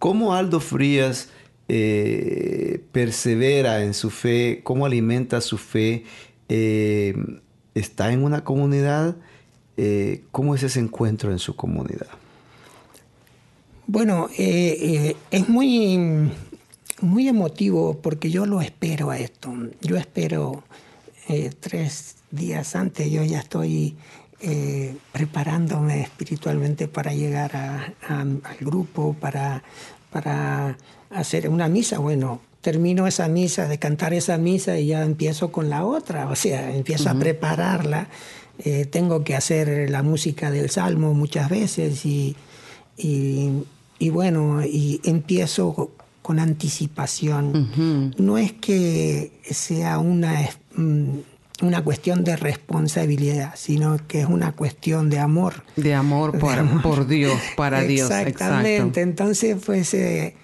[0.00, 1.28] ¿Cómo Aldo Frías
[1.68, 4.60] eh, persevera en su fe?
[4.64, 6.02] ¿Cómo alimenta su fe?
[6.48, 7.14] Eh,
[7.76, 9.14] ¿Está en una comunidad?
[9.76, 12.08] eh, ¿cómo es ese encuentro en su comunidad?
[13.86, 16.32] Bueno, es muy,
[17.00, 19.54] muy emotivo porque yo lo espero a esto.
[19.80, 20.64] Yo espero
[21.60, 23.94] tres días antes, yo ya estoy
[25.12, 29.62] preparándome espiritualmente para llegar al grupo, para,
[30.10, 30.76] para
[31.10, 31.98] hacer una misa.
[31.98, 36.36] Bueno, termino esa misa, de cantar esa misa y ya empiezo con la otra, o
[36.36, 38.08] sea, empiezo a prepararla.
[38.58, 42.36] Eh, tengo que hacer la música del salmo muchas veces y,
[42.96, 45.90] y, bueno, y empiezo
[46.22, 48.12] con anticipación.
[48.16, 51.08] No es que sea una, mm,
[51.62, 55.64] una cuestión de responsabilidad, sino que es una cuestión de amor.
[55.76, 58.10] De amor por, por Dios, para Dios.
[58.10, 59.00] Exactamente.
[59.00, 60.34] Entonces, pues eh,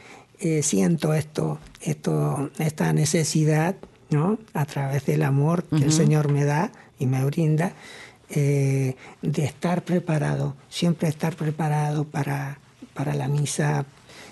[0.41, 3.75] eh, siento esto, esto, esta necesidad,
[4.11, 4.39] ¿no?
[4.55, 7.73] A través del amor que el Señor me da y me brinda,
[8.31, 12.59] eh, de estar preparado, siempre estar preparado para,
[12.95, 13.87] para la misa,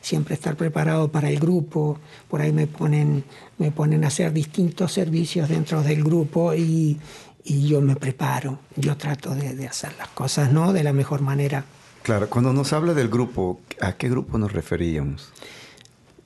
[0.06, 1.98] siempre estar preparado para el grupo.
[2.28, 3.24] Por ahí me ponen,
[3.58, 6.96] me ponen a hacer distintos servicios dentro del grupo y,
[7.44, 8.60] y yo me preparo.
[8.76, 10.72] Yo trato de, de, hacer las cosas ¿no?
[10.72, 11.64] de la mejor manera.
[12.04, 15.32] Claro, cuando nos habla del grupo, ¿a qué grupo nos referíamos?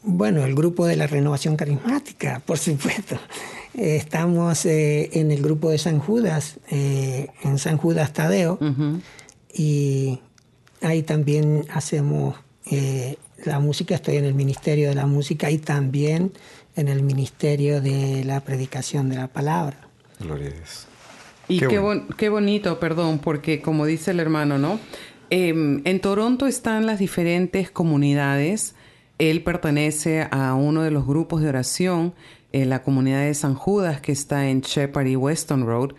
[0.02, 3.16] Bueno, el grupo de la renovación carismática, por supuesto.
[3.72, 8.58] estamos eh, en el grupo de San Judas, eh, en San Judas Tadeo,
[9.54, 10.20] y
[10.82, 12.36] ahí también hacemos
[12.70, 16.32] eh, la música, estoy en el Ministerio de la Música y también
[16.76, 19.76] en el Ministerio de la Predicación de la Palabra.
[20.18, 20.86] Gloria a Dios.
[21.48, 24.78] Y qué, qué, bonito, perdón, porque como dice el hermano, ¿no?
[25.30, 28.74] Em, en Toronto están las diferentes comunidades
[29.20, 32.14] él pertenece a uno de los grupos de oración
[32.52, 35.90] en la comunidad de San Judas que está en Shepherd y Weston Road,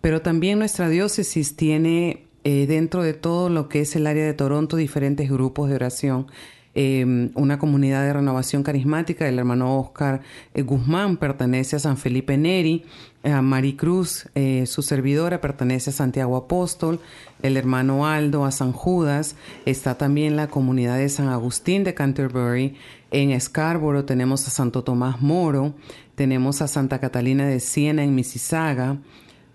[0.00, 4.32] pero también nuestra diócesis tiene eh, dentro de todo lo que es el área de
[4.32, 6.28] Toronto diferentes grupos de oración.
[6.72, 9.26] Em, una comunidad de renovación carismática.
[9.28, 10.20] El hermano Oscar
[10.54, 12.84] eh, Guzmán pertenece a San Felipe Neri,
[13.24, 17.00] a Maricruz, eh, su servidora, pertenece a Santiago Apóstol,
[17.42, 19.34] el hermano Aldo a San Judas,
[19.66, 22.76] está también la comunidad de San Agustín de Canterbury,
[23.10, 25.74] en Scarborough tenemos a Santo Tomás Moro,
[26.14, 28.98] tenemos a Santa Catalina de Siena en Mississauga,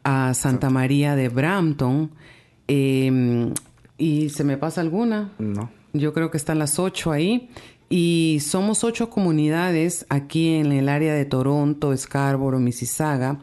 [0.03, 2.11] a Santa María de Brampton,
[2.67, 3.53] em,
[3.97, 5.31] ¿y se me pasa alguna?
[5.39, 5.84] No.
[5.99, 7.49] Yo creo que están las ocho ahí.
[7.87, 13.39] Y somos ocho comunidades aquí en el área de Toronto, Scarborough, Mississauga.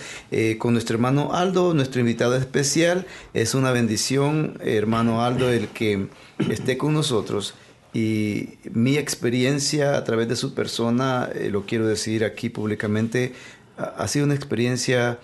[0.57, 3.07] con nuestro hermano Aldo, nuestro invitado especial.
[3.33, 6.07] Es una bendición, hermano Aldo, el que
[6.49, 7.53] esté con nosotros.
[7.93, 13.33] Y mi experiencia a través de su persona, eh, lo quiero decir aquí públicamente,
[13.77, 15.19] ha, sido una experiencia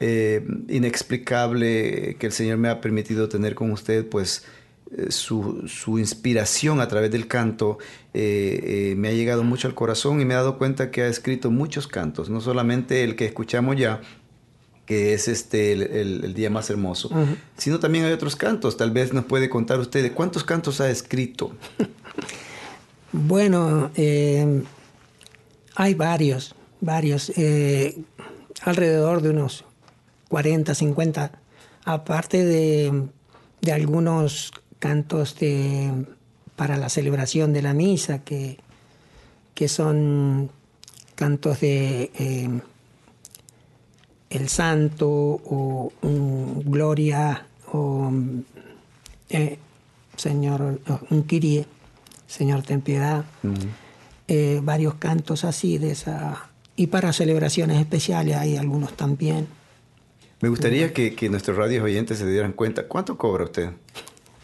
[0.00, 4.44] eh, inexplicable que el Señor me ha permitido tener con usted, pues
[4.96, 7.78] eh, su, su, inspiración a través del canto
[8.14, 11.86] me ha llegado mucho al corazón y me he dado cuenta que ha escrito muchos
[11.86, 14.00] cantos, no solamente el que escuchamos ya,
[14.86, 17.10] que es este el, día más hermoso,
[17.58, 18.76] sino también hay otros cantos.
[18.76, 21.52] Tal vez nos puede contar usted de cuántos cantos ha escrito.
[23.12, 24.62] Bueno, eh,
[25.74, 27.96] hay varios, varios, eh,
[28.62, 29.64] alrededor de unos
[30.28, 31.32] 40, 50,
[31.84, 33.08] aparte de,
[33.72, 35.90] algunos cantos de,
[36.56, 38.58] para la celebración de la misa, que,
[39.54, 40.50] que son
[41.14, 42.60] cantos de eh,
[44.30, 45.92] el santo o
[46.64, 48.12] gloria o
[50.16, 51.22] Señor, un
[52.26, 53.24] Señor ten piedad,
[54.28, 56.50] eh, varios cantos así de esa...
[56.78, 59.46] Y para celebraciones especiales hay algunos también.
[60.40, 62.86] Me gustaría que, que nuestros radios oyentes se dieran cuenta.
[62.86, 63.70] ¿Cuánto cobra usted?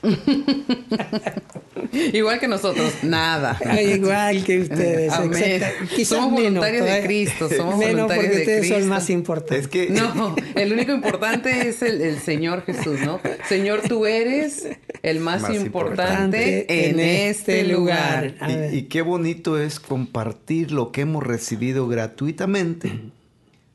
[2.12, 3.59] Igual que nosotros, nada.
[3.82, 5.12] Igual que ustedes.
[6.07, 9.68] somos voluntarios de Cristo, somos voluntarios de ustedes son más importantes.
[9.92, 13.20] No, el único importante es el, Señor Jesús, ¿no?
[13.48, 14.68] Señor, tú eres
[15.03, 18.34] el más, importante, en este, este lugar.
[18.72, 23.12] y qué bonito es compartir lo que hemos recibido gratuitamente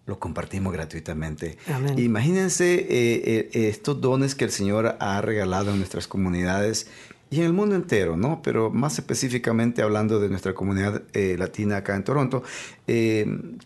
[0.08, 1.58] lo compartimos gratuitamente.
[1.98, 6.88] Imagínense eh, eh, estos dones que el Señor ha regalado en nuestras comunidades
[7.30, 8.42] y en el mundo entero, ¿no?
[8.42, 12.42] Pero más específicamente hablando de nuestra comunidad eh, latina acá en Toronto,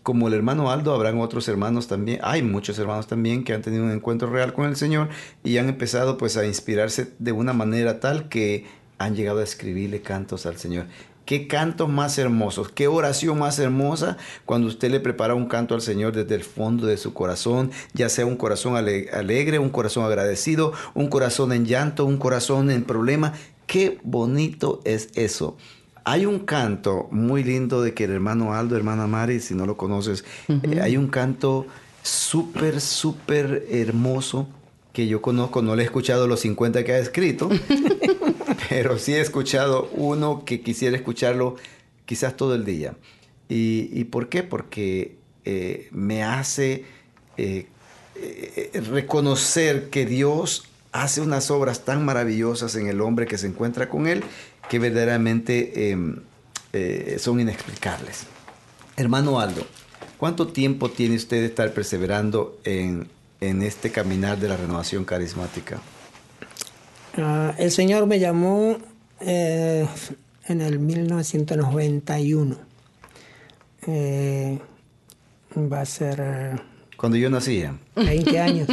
[0.02, 3.84] como el hermano Aldo, habrán otros hermanos también, hay muchos hermanos también que han tenido
[3.84, 5.10] un encuentro real con el Señor
[5.44, 8.66] y han empezado pues a inspirarse de una manera tal que
[8.98, 10.86] han llegado a escribirle cantos al Señor.
[11.24, 15.80] Qué cantos más hermosos, qué oración más hermosa cuando usted le prepara un canto al
[15.80, 20.72] Señor desde el fondo de su corazón, ya sea un corazón alegre, un corazón agradecido,
[20.94, 23.34] un corazón en llanto, un corazón en problema.
[23.66, 25.56] Qué bonito es eso.
[26.04, 29.76] Hay un canto muy lindo de que el hermano Aldo, hermana Mari, si no lo
[29.76, 31.66] conoces, eh, hay un canto
[32.02, 34.48] súper, súper hermoso
[34.92, 37.48] que yo conozco, no le he escuchado los 50 que ha escrito,
[38.68, 41.56] pero sí he escuchado uno que quisiera escucharlo
[42.04, 42.94] quizás todo el día.
[43.48, 44.42] ¿Y, por qué?
[44.42, 46.86] Porque eh, me hace
[47.36, 47.66] eh,
[48.16, 53.90] eh, reconocer que Dios hace unas obras tan maravillosas en el hombre que se encuentra
[53.90, 54.22] con Él
[54.70, 56.16] que verdaderamente em,
[57.18, 58.24] son inexplicables.
[58.96, 59.66] Hermano Aldo,
[60.16, 63.08] ¿cuánto tiempo tiene usted de estar perseverando en,
[63.42, 65.80] en este caminar de la renovación carismática?
[67.18, 68.78] Ah, el Señor me llamó
[69.20, 69.86] eh,
[70.46, 72.56] en el 1991.
[73.88, 74.58] Eh,
[75.56, 76.20] va a ser...
[76.20, 76.56] Eh,
[76.96, 77.76] Cuando yo nacía.
[77.96, 78.68] 20 años.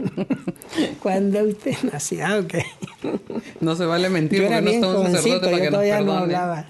[1.02, 2.54] Cuando usted nacía, ok.
[3.60, 6.68] No se vale mentir porque no estamos sacerdotes para que todavía no hablaba.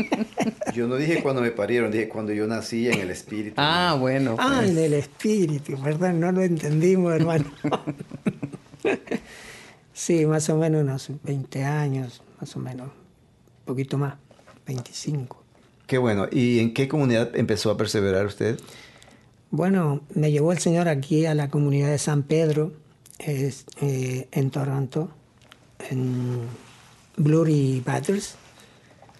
[0.74, 3.54] Yo no dije cuando me parieron, dije cuando yo nací en el espíritu.
[3.56, 4.36] Ah, bueno.
[4.38, 4.70] Ah, pues.
[4.70, 7.44] en el espíritu, perdón, no lo entendimos, hermano.
[9.92, 14.16] Sí, más o menos unos 20 años, más o menos, un poquito más,
[14.66, 15.42] 25.
[15.86, 16.26] Qué bueno.
[16.30, 18.60] ¿Y en qué comunidad empezó a perseverar usted?
[19.50, 22.74] Bueno, me llevó el Señor aquí a la comunidad de San Pedro,
[23.20, 25.10] eh, en Toronto,
[25.90, 26.40] en
[27.16, 28.36] Blurry Battles.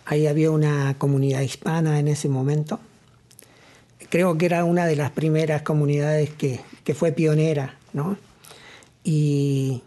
[0.04, 2.80] Ahí había una comunidad hispana en ese momento.
[4.08, 8.16] Creo que era una de las primeras comunidades que, que fue pionera, ¿no?
[9.02, 9.82] Y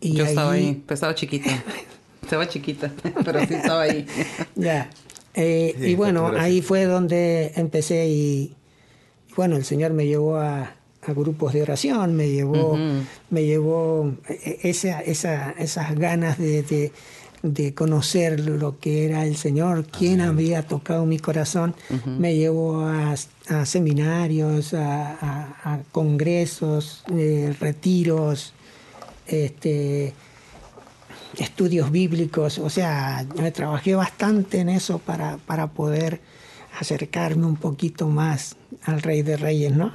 [0.00, 1.50] yo estaba ahí, pues estaba chiquita.
[2.22, 2.92] estaba chiquita,
[3.24, 4.06] pero sí estaba ahí.
[4.54, 4.90] ya.
[5.34, 8.54] Eh, y bueno, ahí fue donde empecé y,
[9.36, 10.74] bueno, el Señor me llevó a,
[11.12, 12.78] grupos de oración, me llevó,
[13.30, 16.92] me llevó eh, esa, esa, esas ganas de,
[17.42, 21.74] de, conocer lo que era el Señor, quién había tocado mi corazón,
[22.06, 23.14] me llevó a,
[23.48, 28.54] a seminarios, a, congresos, eh, retiros,
[29.26, 30.14] este,
[31.38, 36.20] estudios bíblicos, o sea, yo trabajé bastante en eso para, para poder
[36.78, 39.92] acercarme un poquito más al Rey de Reyes, ¿no?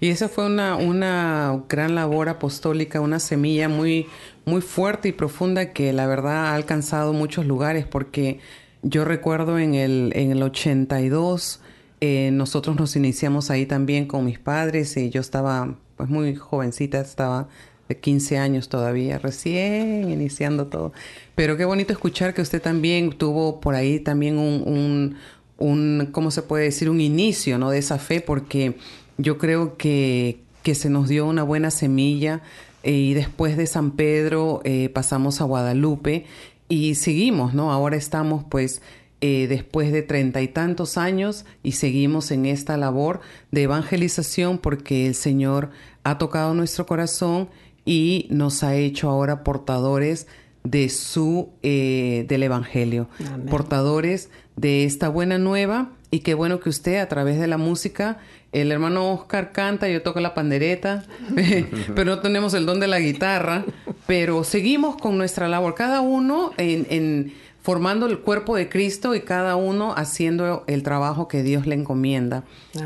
[0.00, 4.06] Y esa fue una, una gran labor apostólica, una semilla muy,
[4.44, 8.40] muy fuerte y profunda que la verdad ha alcanzado muchos lugares porque
[8.82, 11.60] yo recuerdo en el, en el 82
[12.00, 17.00] eh, nosotros nos iniciamos ahí también con mis padres y yo estaba pues muy jovencita,
[17.00, 17.48] estaba
[17.88, 20.92] de 15 años todavía, recién iniciando todo.
[21.34, 25.16] Pero qué bonito escuchar que usted también tuvo por ahí también un, un,
[25.56, 26.90] un ¿cómo se puede decir?
[26.90, 27.70] Un inicio, ¿no?
[27.70, 28.76] De esa fe, porque
[29.18, 32.42] yo creo que, que se nos dio una buena semilla
[32.82, 36.26] eh, y después de San Pedro eh, pasamos a Guadalupe
[36.68, 37.72] y seguimos, ¿no?
[37.72, 38.82] Ahora estamos pues
[39.20, 45.06] eh, después de treinta y tantos años y seguimos en esta labor de evangelización porque
[45.06, 45.70] el Señor
[46.04, 47.48] ha tocado nuestro corazón
[47.84, 50.26] y nos ha hecho ahora portadores
[50.64, 53.08] de su del evangelio,
[53.48, 58.18] portadores de esta buena nueva y qué bueno que usted a través de la música
[58.60, 61.04] el hermano Oscar canta, yo toco la pandereta,
[61.94, 63.64] pero no tenemos el don de la guitarra,
[64.06, 69.56] pero seguimos con nuestra labor, cada uno en, formando el cuerpo de Cristo y cada
[69.56, 72.44] uno haciendo el trabajo que Dios le encomienda.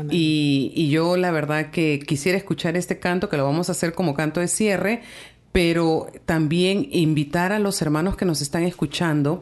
[0.09, 3.93] Y, y, yo la verdad que quisiera escuchar este canto, que lo vamos a hacer
[3.93, 5.03] como canto de cierre,
[5.51, 9.41] pero también invitar a los hermanos que nos están escuchando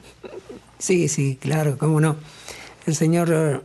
[0.82, 2.16] Sí, sí, claro, cómo no.
[2.86, 3.60] El Señor eh,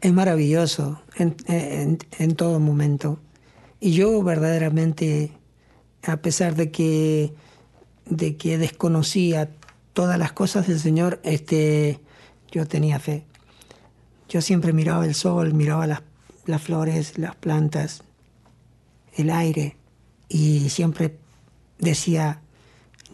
[0.00, 3.18] es maravilloso en, todo momento.
[3.80, 5.32] Y yo verdaderamente,
[6.02, 7.32] a pesar de que
[8.10, 9.50] de que desconocía
[9.92, 12.00] todas las cosas del Señor, este,
[12.50, 13.24] yo tenía fe.
[14.28, 16.02] Yo siempre miraba el sol, miraba las,
[16.44, 18.02] las flores, las plantas,
[19.14, 19.76] el aire,
[20.28, 21.16] y siempre
[21.78, 22.40] decía,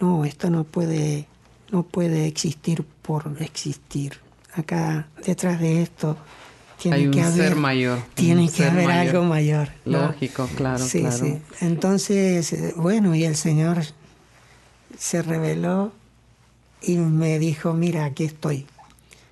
[0.00, 1.26] no, esto no puede,
[1.70, 4.25] no puede existir por existir.
[4.56, 6.16] Acá, detrás de esto,
[6.80, 7.98] tiene Hay un que haber, ser mayor.
[8.14, 9.06] Tiene que haber mayor.
[9.16, 9.68] algo mayor.
[9.84, 10.06] ¿no?
[10.08, 11.16] Lógico, claro, Sí, claro.
[11.16, 11.38] sí.
[11.60, 13.78] Entonces, eh, bueno, y el Señor
[14.98, 15.92] se reveló
[16.82, 18.66] y me dijo, mira, aquí estoy.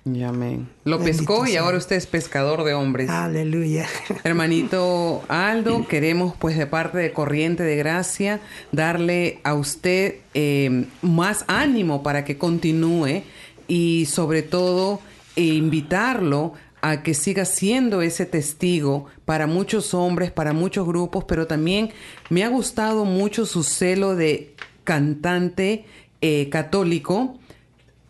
[0.05, 0.69] Y amén.
[0.83, 3.09] Lo Bendito pescó y ahora usted es pescador de hombres.
[3.09, 3.87] Aleluya.
[4.23, 8.39] Hermanito Aldo, queremos pues de parte de Corriente de Gracia
[8.71, 13.23] darle a usted eh, más ánimo para que continúe
[13.67, 14.99] y sobre todo
[15.35, 21.47] eh, invitarlo a que siga siendo ese testigo para muchos hombres, para muchos grupos, pero
[21.47, 21.89] también
[22.29, 25.85] me ha gustado mucho su celo de cantante
[26.21, 27.39] eh, católico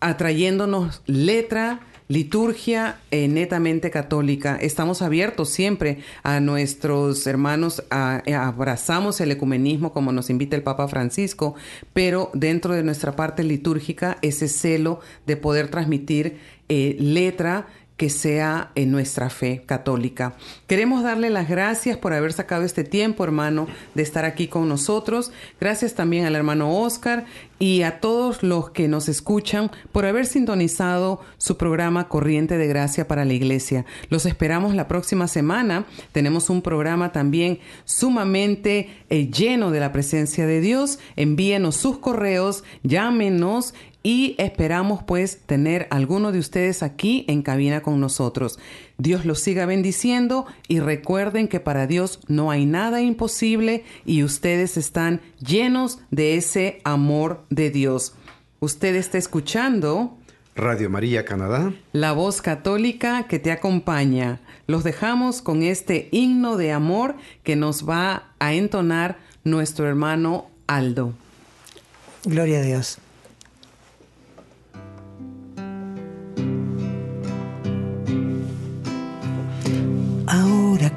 [0.01, 4.55] atrayéndonos letra, liturgia eh, netamente católica.
[4.61, 10.61] Estamos abiertos siempre a nuestros hermanos, a- a- abrazamos el ecumenismo como nos invita el
[10.63, 11.55] Papa Francisco,
[11.93, 16.37] pero dentro de nuestra parte litúrgica, ese celo de poder transmitir
[16.69, 20.35] eh, letra que sea en nuestra fe católica.
[20.67, 25.31] Queremos darle las gracias por haber sacado este tiempo, hermano, de estar aquí con nosotros.
[25.61, 27.25] Gracias también al hermano Oscar
[27.57, 33.07] y a todos los que nos escuchan por haber sintonizado su programa Corriente de Gracia
[33.07, 33.85] para la Iglesia.
[34.09, 35.85] Los esperamos la próxima semana.
[36.11, 40.99] Tenemos un programa también sumamente eh, lleno de la presencia de Dios.
[41.15, 43.73] Envíenos sus correos, llámenos
[44.05, 48.59] y esperamos pues tener a alguno de ustedes aquí en cabina con nosotros.
[48.99, 54.77] Dios los siga bendiciendo y recuerden que para Dios no hay nada imposible y ustedes
[54.77, 58.13] están llenos de ese amor de Dios.
[58.59, 60.15] Usted está escuchando
[60.55, 61.73] Radio María Canadá.
[61.91, 64.39] la voz católica que te acompaña.
[64.67, 71.13] Los dejamos con este himno de amor que nos va a entonar nuestro hermano Aldo.
[72.23, 72.99] Gloria a Dios.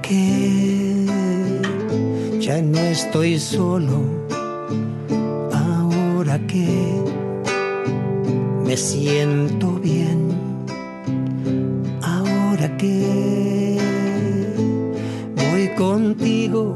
[0.09, 1.05] Que
[2.41, 4.01] ya no estoy solo,
[5.53, 7.03] ahora que
[8.65, 10.31] me siento bien,
[12.03, 13.77] ahora que
[15.37, 16.75] voy contigo.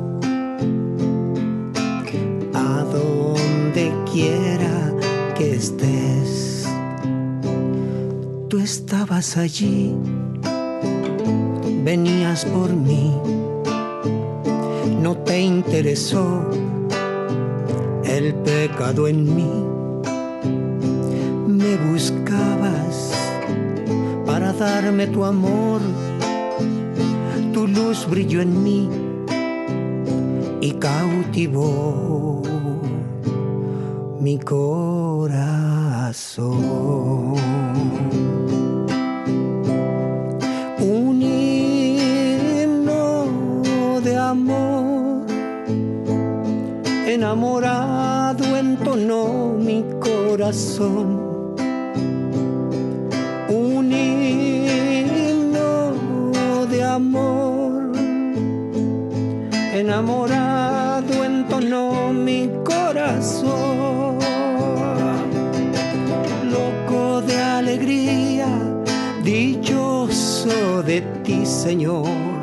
[2.55, 4.93] A donde quiera
[5.35, 6.69] que estés.
[8.49, 9.95] Tú estabas allí,
[11.85, 13.13] venías por mí,
[15.01, 16.49] no te interesó
[18.05, 19.51] el pecado en mí.
[21.49, 23.13] Me buscabas
[24.25, 25.81] para darme tu amor,
[27.53, 28.89] tu luz brilló en mí
[30.61, 32.43] y cautivó
[34.21, 35.33] mi corazón.
[47.15, 51.55] Enamorado entonó mi corazón.
[53.49, 55.67] Un himno
[56.71, 57.93] de amor
[59.75, 64.19] enamorado entonó mi corazón,
[66.51, 68.49] loco de alegría,
[69.23, 72.42] dichoso de ti, Señor.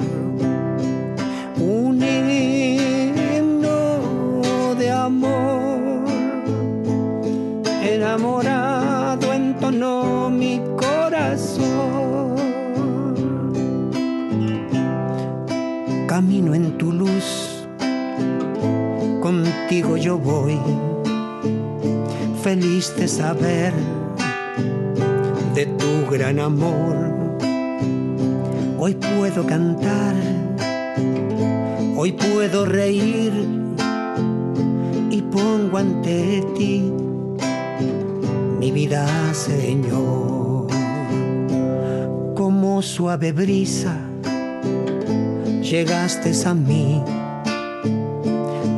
[16.39, 17.67] Camino en tu luz,
[19.21, 20.57] contigo yo voy,
[22.41, 23.73] feliz de saber
[25.53, 26.95] de tu gran amor.
[28.77, 30.15] Hoy puedo cantar,
[31.97, 33.33] hoy puedo reír
[35.11, 36.89] y pongo ante ti
[38.59, 40.67] mi vida, Señor,
[42.35, 44.09] como suave brisa
[45.70, 47.03] llegaste a mí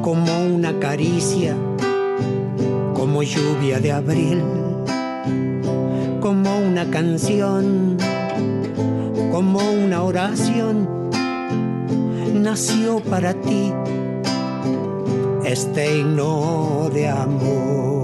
[0.02, 1.56] como una caricia,
[2.94, 4.44] como lluvia de abril,
[6.20, 7.98] como una canción,
[9.32, 10.90] como una oración,
[12.34, 13.72] nació para ti
[15.46, 18.01] este himno de amor.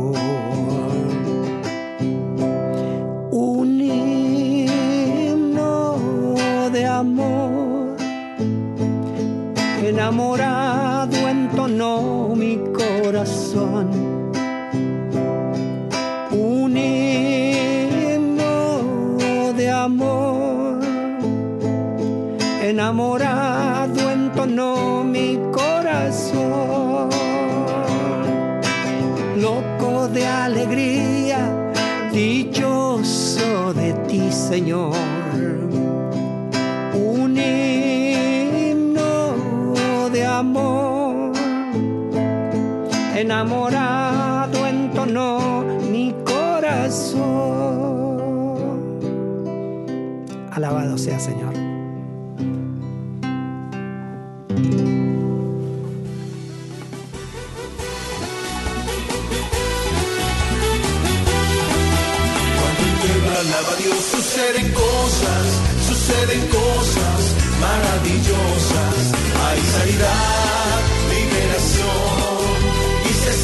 [9.97, 13.89] Enamorado entonó mi corazón.
[16.31, 16.73] Un
[19.57, 20.79] de amor,
[22.61, 27.09] enamorado entonó mi corazón.
[29.35, 31.39] Loco de alegría,
[32.13, 35.16] dichoso de ti, Señor
[43.21, 47.17] enamorado entonó mi corazón.
[50.51, 51.53] Alabado sea Señor.
[63.37, 65.45] Alaba a Dios suceden cosas,
[65.87, 67.19] suceden cosas
[67.61, 69.13] maravillosas
[69.45, 70.46] hay sanidad,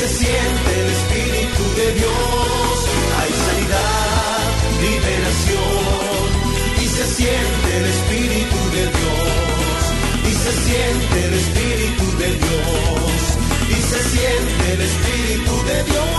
[0.00, 2.74] se siente el Espíritu de Dios.
[3.20, 4.40] Hay sanidad,
[4.80, 6.24] liberación
[6.82, 9.80] y se siente el Espíritu de Dios.
[10.24, 13.20] Y se siente el Espíritu de Dios.
[13.68, 16.10] Y se siente el Espíritu de Dios.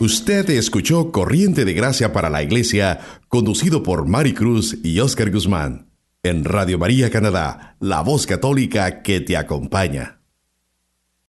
[0.00, 5.91] Usted escuchó Corriente de Gracia para la Iglesia, conducido por Mari Cruz y Oscar Guzmán.
[6.24, 10.21] En Radio María Canadá, la voz católica que te acompaña.